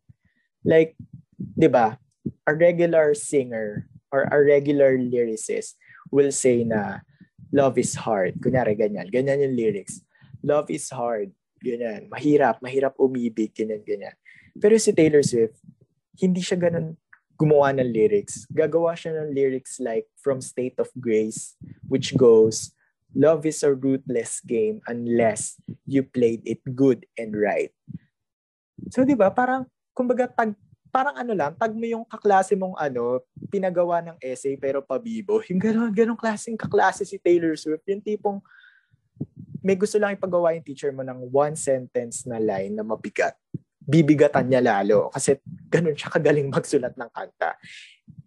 [0.64, 0.96] Like,
[1.38, 2.00] di ba,
[2.48, 5.76] a regular singer or a regular lyricist
[6.12, 7.04] will say na
[7.52, 8.40] love is hard.
[8.40, 9.12] Kunyari, ganyan.
[9.12, 10.02] Ganyan yung lyrics.
[10.44, 11.32] Love is hard.
[11.60, 12.08] Ganyan.
[12.08, 12.64] Mahirap.
[12.64, 13.52] Mahirap umibig.
[13.52, 14.16] Ganyan, ganyan.
[14.56, 15.58] Pero si Taylor Swift,
[16.16, 16.96] hindi siya ganun
[17.36, 18.46] gumawa ng lyrics.
[18.54, 21.58] Gagawa siya ng lyrics like From State of Grace,
[21.90, 22.72] which goes,
[23.14, 27.70] Love is a ruthless game unless you played it good and right.
[28.90, 30.56] So, di ba, parang, kumbaga, tag,
[30.94, 35.42] parang ano lang, tag mo yung kaklase mong ano, pinagawa ng essay pero pabibo.
[35.50, 37.86] Yung gano'n, gano'ng klaseng kaklase si Taylor Swift.
[37.90, 38.38] Yung tipong,
[39.64, 43.34] may gusto lang ipagawa yung teacher mo ng one sentence na line na mabigat
[43.84, 45.36] bibigatan niya lalo kasi
[45.68, 47.60] ganun siya kagaling magsulat ng kanta.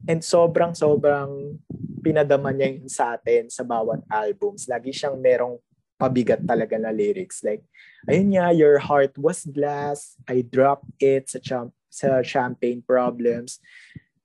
[0.07, 1.59] And sobrang sobrang
[2.05, 4.69] pinadama niya yun sa atin sa bawat albums.
[4.71, 5.59] Lagi siyang merong
[5.97, 7.41] pabigat talaga na lyrics.
[7.43, 7.65] Like,
[8.09, 13.59] ayun nga, your heart was glass, I dropped it sa, champ- sa champagne problems.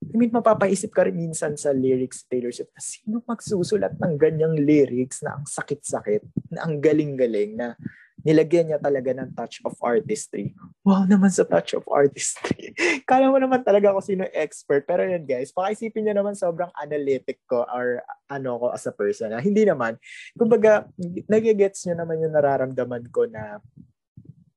[0.01, 5.21] I mean, mapapaisip ka rin minsan sa lyrics Taylor Swift, sino magsusulat ng ganyang lyrics
[5.23, 7.77] na ang sakit-sakit, na ang galing-galing, na
[8.21, 10.53] nilagyan niya talaga ng touch of artistry.
[10.85, 12.73] Wow naman sa touch of artistry.
[13.09, 14.85] Kala mo naman talaga ako sino expert.
[14.85, 19.33] Pero yun guys, pakaisipin niyo naman sobrang analytic ko or ano ko as a person.
[19.41, 19.97] Hindi naman.
[20.37, 20.85] Kumbaga,
[21.27, 23.61] nagigets niyo naman yung nararamdaman ko na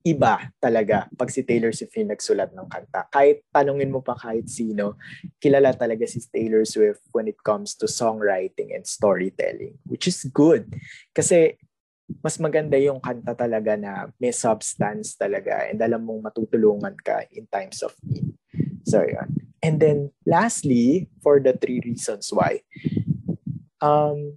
[0.05, 3.09] iba talaga pag si Taylor Swift yung nagsulat ng kanta.
[3.09, 5.00] Kahit tanungin mo pa kahit sino,
[5.40, 10.68] kilala talaga si Taylor Swift when it comes to songwriting and storytelling, which is good.
[11.16, 11.57] Kasi
[12.21, 17.49] mas maganda yung kanta talaga na may substance talaga and alam mong matutulungan ka in
[17.49, 18.33] times of need.
[18.85, 19.45] So, yun.
[19.64, 22.61] And then, lastly, for the three reasons why,
[23.81, 24.37] um,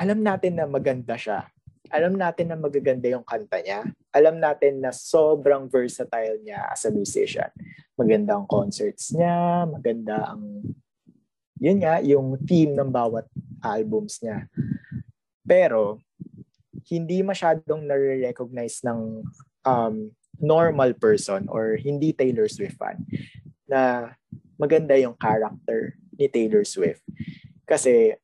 [0.00, 1.52] alam natin na maganda siya.
[1.92, 3.84] Alam natin na magaganda yung kanta niya.
[4.10, 7.52] Alam natin na sobrang versatile niya as a musician.
[7.94, 10.64] Maganda ang concerts niya, maganda ang,
[11.60, 13.28] yun nga, yung theme ng bawat
[13.62, 14.48] albums niya.
[15.44, 16.00] Pero,
[16.88, 19.24] hindi masyadong nare-recognize ng
[19.64, 19.94] um,
[20.38, 23.00] normal person or hindi Taylor Swift fan
[23.64, 24.12] na
[24.60, 27.02] maganda yung character ni Taylor Swift.
[27.64, 28.14] Kasi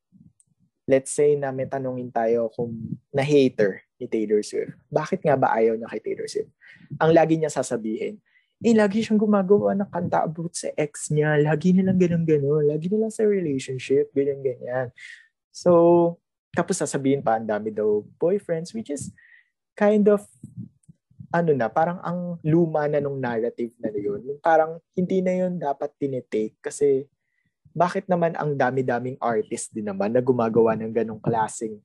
[0.85, 4.75] let's say na may tanungin tayo kung na-hater ni Taylor Swift.
[4.91, 6.51] Bakit nga ba ayaw niya kay Taylor Swift?
[6.99, 8.19] Ang lagi niya sasabihin,
[8.61, 11.33] eh, lagi siyang gumagawa ng kanta about sa ex niya.
[11.41, 12.69] Lagi nilang ganun-ganun.
[12.69, 14.93] Lagi nilang sa relationship, ganyan-ganyan.
[15.49, 16.21] So,
[16.51, 19.11] tapos sasabihin pa, ang dami daw boyfriends, which is
[19.75, 20.23] kind of,
[21.31, 24.35] ano na, parang ang luma na nung narrative na yun.
[24.43, 27.07] Parang hindi na yun dapat tinitake kasi
[27.71, 31.79] bakit naman ang dami-daming artist din naman na gumagawa ng ganong klaseng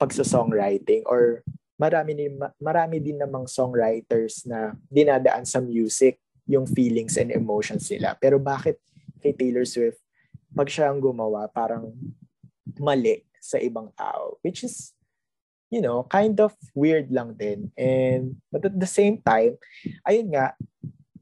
[0.00, 1.44] pagsa-songwriting or
[1.76, 6.16] marami din, marami din namang songwriters na dinadaan sa music
[6.48, 8.16] yung feelings and emotions nila.
[8.16, 8.80] Pero bakit
[9.20, 10.00] kay Taylor Swift,
[10.56, 11.92] pag siya ang gumawa, parang
[12.80, 14.94] mali sa ibang tao, which is,
[15.66, 17.74] you know, kind of weird lang din.
[17.74, 19.58] And, but at the same time,
[20.06, 20.54] ayun nga,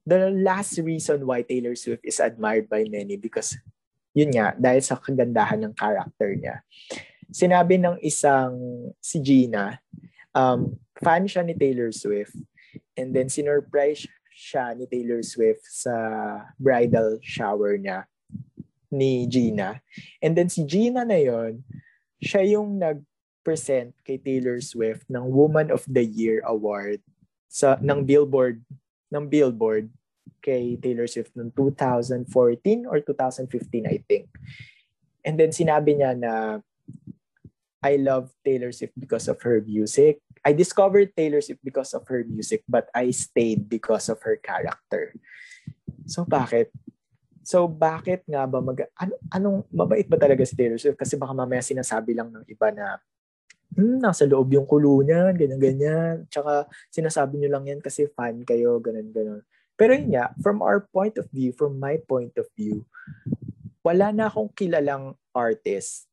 [0.05, 3.57] the last reason why Taylor Swift is admired by many because,
[4.13, 6.61] yun nga, dahil sa kagandahan ng character niya.
[7.33, 8.53] Sinabi ng isang,
[9.01, 9.81] si Gina,
[10.37, 12.37] um, fan siya ni Taylor Swift,
[13.01, 14.05] and then sinurprise
[14.35, 15.95] siya ni Taylor Swift sa
[16.61, 18.05] bridal shower niya
[18.91, 19.79] ni Gina.
[20.19, 21.63] And then si Gina na yon
[22.21, 27.01] siya yung nag-present kay Taylor Swift ng Woman of the Year Award
[27.51, 28.63] sa ng Billboard
[29.11, 29.91] ng Billboard
[30.39, 34.29] kay Taylor Swift noong 2014 or 2015 I think.
[35.27, 36.63] And then sinabi niya na
[37.81, 40.21] I love Taylor Swift because of her music.
[40.45, 45.17] I discovered Taylor Swift because of her music but I stayed because of her character.
[46.09, 46.73] So bakit?
[47.51, 51.35] So bakit nga ba mag ano, anong mabait ba talaga si Taylor Swift kasi baka
[51.35, 53.03] mamaya sinasabi lang ng iba na
[53.75, 56.31] hmm, nasa loob yung kulo niya, ganyan-ganyan.
[56.31, 59.43] Tsaka sinasabi niyo lang yan kasi fan kayo, ganun-ganun.
[59.75, 62.87] Pero yun nga, from our point of view, from my point of view,
[63.83, 66.07] wala na akong kilalang artist.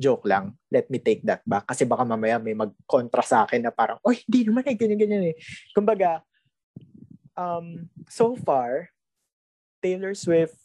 [0.00, 0.56] Joke lang.
[0.72, 1.68] Let me take that back.
[1.68, 5.36] Kasi baka mamaya may mag-contra sa akin na parang, oh, hindi naman eh, ganyan-ganyan eh.
[5.76, 6.24] Kumbaga,
[7.36, 8.88] um, so far,
[9.80, 10.56] Taylor Swift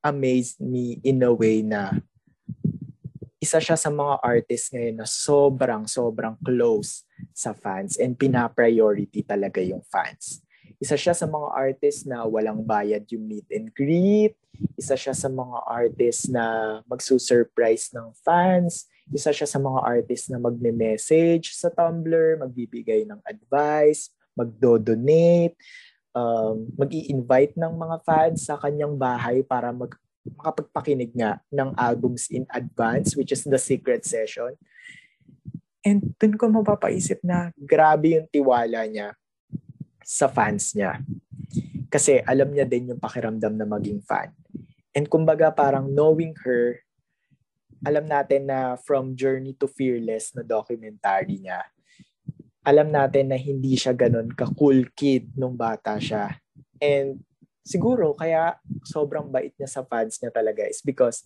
[0.00, 1.98] amazed me in a way na
[3.42, 7.02] isa siya sa mga artists ngayon na sobrang, sobrang close
[7.34, 10.44] sa fans and pina-priority talaga yung fans.
[10.80, 14.32] Isa siya sa mga artists na walang bayad yung meet and greet.
[14.80, 18.88] Isa siya sa mga artists na magsusurprise ng fans.
[19.12, 25.56] Isa siya sa mga artists na magme-message sa Tumblr, magbibigay ng advice, magdo-donate,
[26.14, 32.28] um, mag invite ng mga fans sa kanyang bahay para mag makapagpakinig nga ng albums
[32.28, 34.52] in advance, which is the secret session.
[35.80, 39.16] And dun ko mapapaisip na grabe yung tiwala niya
[40.04, 41.00] sa fans niya.
[41.88, 44.30] Kasi alam niya din yung pakiramdam na maging fan.
[44.92, 46.84] And kumbaga parang knowing her,
[47.80, 51.64] alam natin na from Journey to Fearless na documentary niya,
[52.60, 56.36] alam natin na hindi siya ganun ka-cool kid nung bata siya.
[56.80, 57.24] And
[57.64, 61.24] siguro kaya sobrang bait niya sa fans niya talaga is because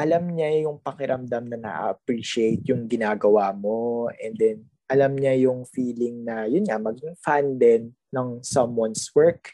[0.00, 4.08] alam niya yung pakiramdam na na-appreciate yung ginagawa mo.
[4.16, 9.52] And then alam niya yung feeling na yun nga maging fan din ng someone's work.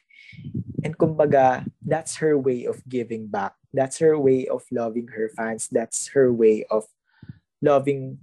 [0.86, 3.58] And kumbaga that's her way of giving back.
[3.74, 5.66] That's her way of loving her fans.
[5.66, 6.86] That's her way of
[7.58, 8.22] loving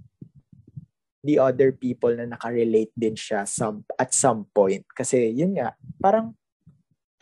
[1.24, 6.36] the other people na nakarelate din siya some, at some point kasi yun nga parang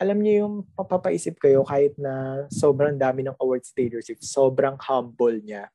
[0.03, 5.39] alam niyo yung mapapaisip kayo kahit na sobrang dami ng awards Taylor Swift, sobrang humble
[5.39, 5.71] niya.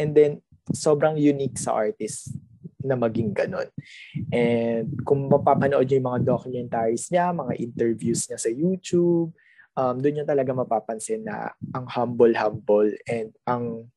[0.00, 0.40] And then,
[0.72, 2.32] sobrang unique sa artist
[2.80, 3.68] na maging ganun.
[4.32, 9.36] And kung mapapanood niyo yung mga documentaries niya, mga interviews niya sa YouTube,
[9.76, 13.88] um, doon niyo talaga mapapansin na ang humble-humble and ang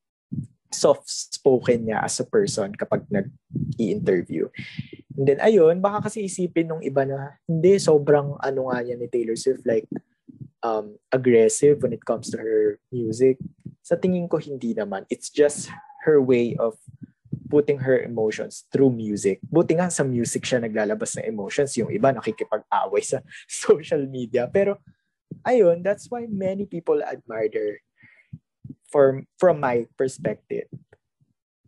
[0.72, 4.47] soft-spoken niya as a person kapag nag-i-interview.
[5.18, 9.07] And then, ayun, baka kasi isipin nung iba na, hindi, sobrang ano nga niya ni
[9.09, 9.88] Taylor Swift, like,
[10.61, 13.39] um, aggressive when it comes to her music.
[13.82, 15.07] Sa tingin ko, hindi naman.
[15.09, 15.72] It's just
[16.05, 16.76] her way of
[17.47, 19.39] putting her emotions through music.
[19.47, 21.74] Buti nga sa music siya naglalabas ng emotions.
[21.80, 24.45] Yung iba nakikipag-away sa social media.
[24.51, 24.78] Pero,
[25.47, 27.74] ayun, that's why many people admire her
[28.91, 30.67] for, from my perspective,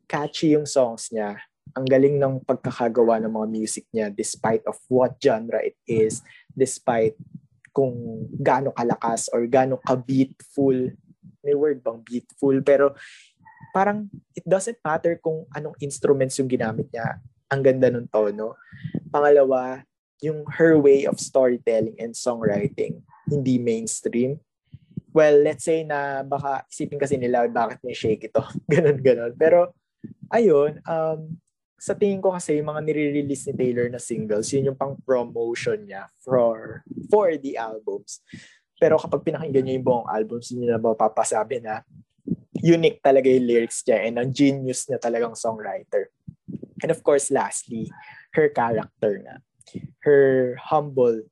[0.10, 1.38] catchy yung songs niya.
[1.78, 6.26] Ang galing ng pagkakagawa ng mga music niya despite of what genre it is,
[6.58, 7.14] despite
[7.70, 10.90] kung gaano kalakas or gaano ka-beatful.
[11.46, 12.58] May word bang beatful?
[12.66, 12.98] Pero
[13.70, 17.22] parang it doesn't matter kung anong instruments yung ginamit niya.
[17.54, 18.58] Ang ganda ng tono.
[19.14, 19.86] Pangalawa,
[20.20, 23.00] yung her way of storytelling and songwriting,
[23.30, 24.42] hindi mainstream
[25.14, 28.44] well, let's say na baka isipin kasi nila bakit may shake ito.
[28.72, 29.34] ganon, ganon.
[29.36, 29.74] Pero,
[30.30, 31.38] ayun, um,
[31.80, 35.80] sa tingin ko kasi yung mga nire-release ni Taylor na singles, yun yung pang promotion
[35.88, 38.20] niya for, for the albums.
[38.80, 41.84] Pero kapag pinakinggan niyo yung buong albums, hindi na mapapasabi na
[42.60, 46.12] unique talaga yung lyrics niya and ang genius niya talagang songwriter.
[46.84, 47.92] And of course, lastly,
[48.36, 49.44] her character na.
[50.04, 51.28] Her humble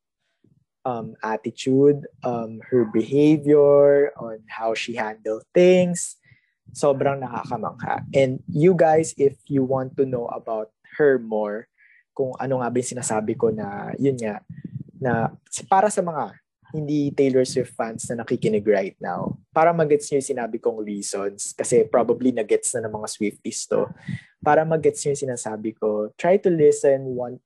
[0.88, 6.16] um, attitude, um, her behavior, on how she handle things.
[6.72, 8.08] Sobrang nakakamangha.
[8.16, 11.68] And you guys, if you want to know about her more,
[12.16, 14.40] kung ano nga ba yung sinasabi ko na, yun nga,
[14.96, 15.36] na
[15.68, 16.40] para sa mga
[16.74, 21.56] hindi Taylor Swift fans na nakikinig right now, para magets nyo yung sinabi kong reasons,
[21.56, 23.88] kasi probably nagets na ng mga Swifties to,
[24.44, 27.40] para magets nyo yung sinasabi ko, try to listen one,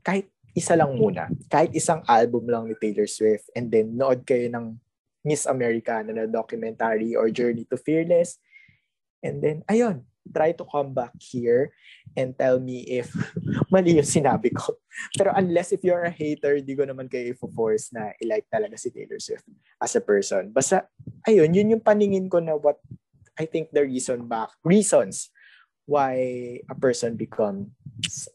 [0.00, 1.28] kahit isa lang muna.
[1.48, 4.76] Kahit isang album lang ni Taylor Swift and then nood kayo ng
[5.24, 8.42] Miss Americana na documentary or Journey to Fearless.
[9.22, 11.74] And then, ayun, try to come back here
[12.14, 13.10] and tell me if
[13.72, 14.78] mali yung sinabi ko.
[15.14, 18.90] Pero unless if you're a hater, di ko naman kayo i-force na i-like talaga si
[18.90, 19.46] Taylor Swift
[19.78, 20.50] as a person.
[20.50, 20.86] Basta,
[21.26, 22.78] ayun, yun yung paningin ko na what
[23.38, 25.32] I think the reason back, reasons
[25.88, 26.14] why
[26.68, 27.72] a person becomes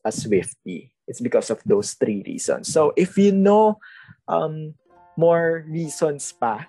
[0.03, 0.96] a Swiftie.
[1.07, 2.67] It's because of those three reasons.
[2.71, 3.79] So if you know
[4.27, 4.75] um,
[5.15, 6.67] more reasons pa,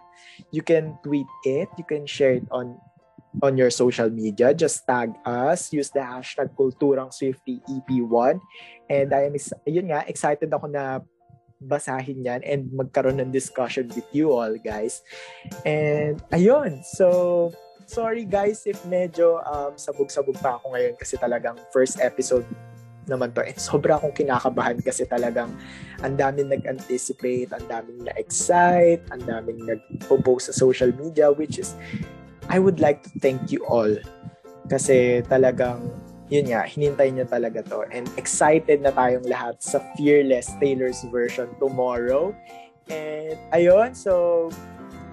[0.51, 2.79] you can tweet it, you can share it on
[3.43, 4.55] on your social media.
[4.55, 8.41] Just tag us, use the hashtag Kulturang Swifty EP1.
[8.89, 9.37] And I am,
[9.67, 11.05] yun nga, excited ako na
[11.59, 15.03] basahin yan and magkaroon ng discussion with you all, guys.
[15.67, 17.51] And ayun, so
[17.89, 22.45] sorry guys if medyo um, sabog-sabog pa ako ngayon kasi talagang first episode
[23.09, 23.43] naman to.
[23.43, 25.57] And sobra akong kinakabahan kasi talagang
[26.05, 31.75] ang daming nag-anticipate, ang daming na-excite, ang daming nag-post sa social media which is
[32.49, 33.93] I would like to thank you all
[34.69, 35.89] kasi talagang
[36.29, 37.89] yun nga, hinintay niyo talaga to.
[37.89, 42.37] And excited na tayong lahat sa Fearless Taylor's version tomorrow.
[42.93, 44.49] And ayun, so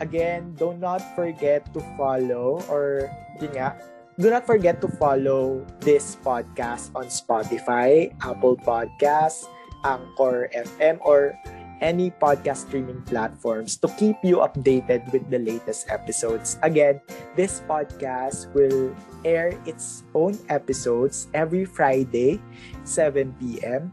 [0.03, 3.07] again, do not forget to follow or
[3.39, 3.79] yun nga,
[4.17, 9.47] do not forget to follow this podcast on Spotify, Apple Podcasts,
[9.83, 11.35] Anchor FM, or
[11.83, 16.57] any podcast streaming platforms to keep you updated with the latest episodes.
[16.63, 17.01] Again,
[17.35, 18.95] this podcast will
[19.27, 22.39] air its own episodes every Friday,
[22.87, 23.91] 7 p.m.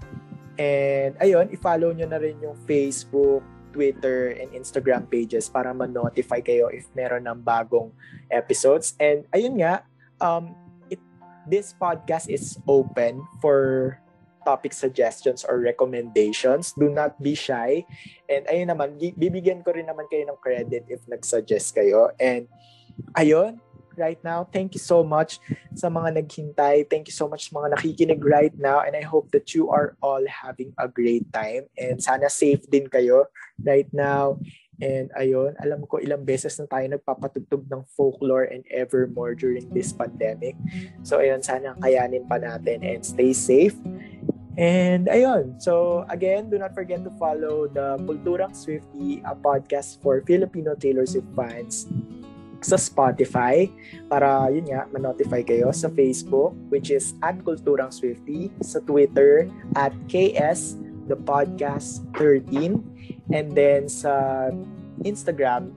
[0.61, 3.43] And ayun, i-follow nyo na rin yung Facebook,
[3.75, 7.91] Twitter, and Instagram pages para ma-notify kayo if meron ng bagong
[8.31, 8.95] episodes.
[9.01, 9.83] And ayun nga,
[10.23, 10.55] um,
[10.89, 11.03] it,
[11.51, 13.99] this podcast is open for
[14.47, 16.73] topic suggestions or recommendations.
[16.79, 17.87] Do not be shy.
[18.31, 22.11] And ayun naman, bibigyan ko rin naman kayo ng credit if nag-suggest kayo.
[22.19, 22.47] And
[23.15, 23.63] ayun,
[23.97, 25.39] right now, thank you so much
[25.75, 26.89] sa mga naghintay.
[26.89, 28.81] Thank you so much sa mga nakikinig right now.
[28.83, 31.69] And I hope that you are all having a great time.
[31.79, 33.31] And sana safe din kayo
[33.63, 34.43] right now.
[34.83, 39.95] And ayun, alam ko ilang beses na tayo nagpapatugtog ng folklore and evermore during this
[39.95, 40.59] pandemic.
[41.07, 43.79] So ayun, sana kayanin pa natin and stay safe.
[44.59, 50.21] And ayun, so again, do not forget to follow the Kulturang Swifty, a podcast for
[50.27, 51.87] Filipino Taylor Swift fans
[52.63, 53.67] sa Spotify
[54.07, 59.47] para yun nga, ma-notify kayo sa Facebook which is at Kulturang Swifty, sa Twitter
[59.79, 62.92] at KS the podcast 13
[63.31, 64.49] and then sa
[65.07, 65.71] Instagram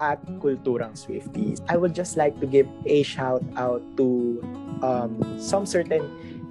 [0.00, 1.54] at Kulturang Swifty.
[1.68, 4.40] I would just like to give a shout out to
[4.80, 6.08] um, some certain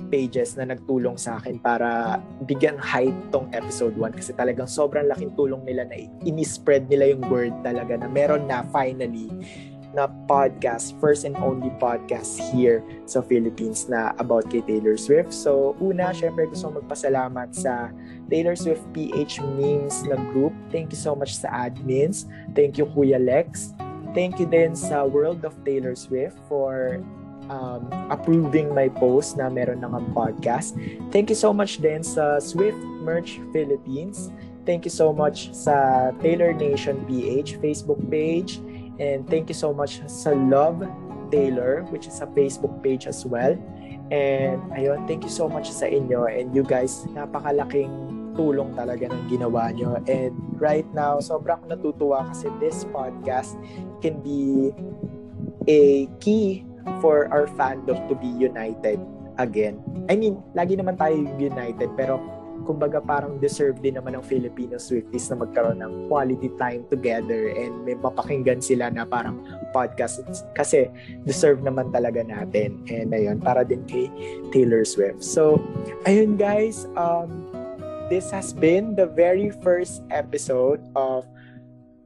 [0.09, 2.17] pages na nagtulong sa akin para
[2.49, 7.23] bigyan height tong episode 1 kasi talagang sobrang laking tulong nila na ini-spread nila yung
[7.29, 9.29] word talaga na meron na finally
[9.93, 15.33] na podcast, first and only podcast here sa Philippines na about kay Taylor Swift.
[15.33, 17.89] So, una, syempre gusto kong magpasalamat sa
[18.29, 20.53] Taylor Swift PH Memes na group.
[20.69, 22.29] Thank you so much sa admins.
[22.53, 23.73] Thank you, Kuya Lex.
[24.13, 27.01] Thank you din sa World of Taylor Swift for
[27.49, 30.77] um, approving my post na meron ng podcast.
[31.09, 34.29] Thank you so much din sa Swift Merch Philippines.
[34.69, 38.61] Thank you so much sa Taylor Nation PH Facebook page.
[38.99, 40.83] And thank you so much sa Love
[41.31, 43.55] Taylor, which is a Facebook page as well.
[44.11, 46.27] And ayun, thank you so much sa inyo.
[46.27, 47.91] And you guys, napakalaking
[48.35, 49.99] tulong talaga ng ginawa nyo.
[50.09, 53.55] And right now, sobrang natutuwa kasi this podcast
[54.03, 54.73] can be
[55.69, 56.65] a key
[57.03, 58.97] for our fandom to be united
[59.37, 59.79] again.
[60.09, 62.19] I mean, lagi naman tayo united pero
[62.69, 67.73] kumbaga parang deserve din naman ng Filipino Swifties na magkaroon ng quality time together and
[67.81, 69.41] may mapakinggan sila na parang
[69.73, 70.21] podcast.
[70.53, 70.85] Kasi
[71.25, 72.77] deserve naman talaga natin.
[72.93, 74.13] And ayun para din kay
[74.53, 75.25] Taylor Swift.
[75.25, 75.57] So
[76.05, 77.49] ayun guys um
[78.13, 81.25] this has been the very first episode of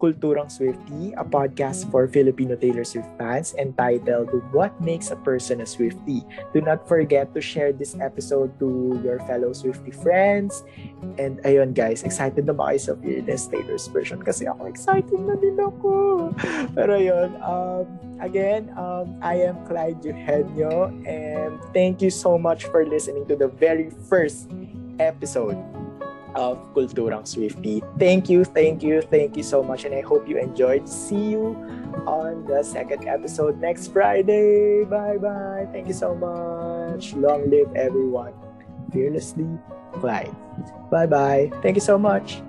[0.04, 5.66] Kulturang Swifty, a podcast for Filipino Taylor Swift fans entitled What Makes a Person a
[5.66, 6.28] Swifty.
[6.52, 10.68] Do not forget to share this episode to your fellow Swifty friends.
[11.16, 14.20] And ayun guys, excited na ba kayo sa Fearless Taylor's version?
[14.20, 15.92] Kasi ako excited na din ako.
[16.76, 17.88] Pero ayun, um,
[18.20, 23.48] again, um, I am Clyde Eugenio and thank you so much for listening to the
[23.48, 24.52] very first
[25.00, 25.56] episode
[26.36, 27.84] of Kulturang Swifty.
[27.98, 30.88] Thank you, thank you, thank you so much, and I hope you enjoyed.
[30.88, 31.56] See you
[32.08, 34.84] on the second episode next Friday.
[34.86, 35.68] Bye bye.
[35.72, 37.14] Thank you so much.
[37.14, 38.34] Long live everyone.
[38.92, 39.50] Fearlessly,
[40.00, 40.36] Clyde.
[40.90, 41.52] Bye bye.
[41.62, 42.42] Thank you so much.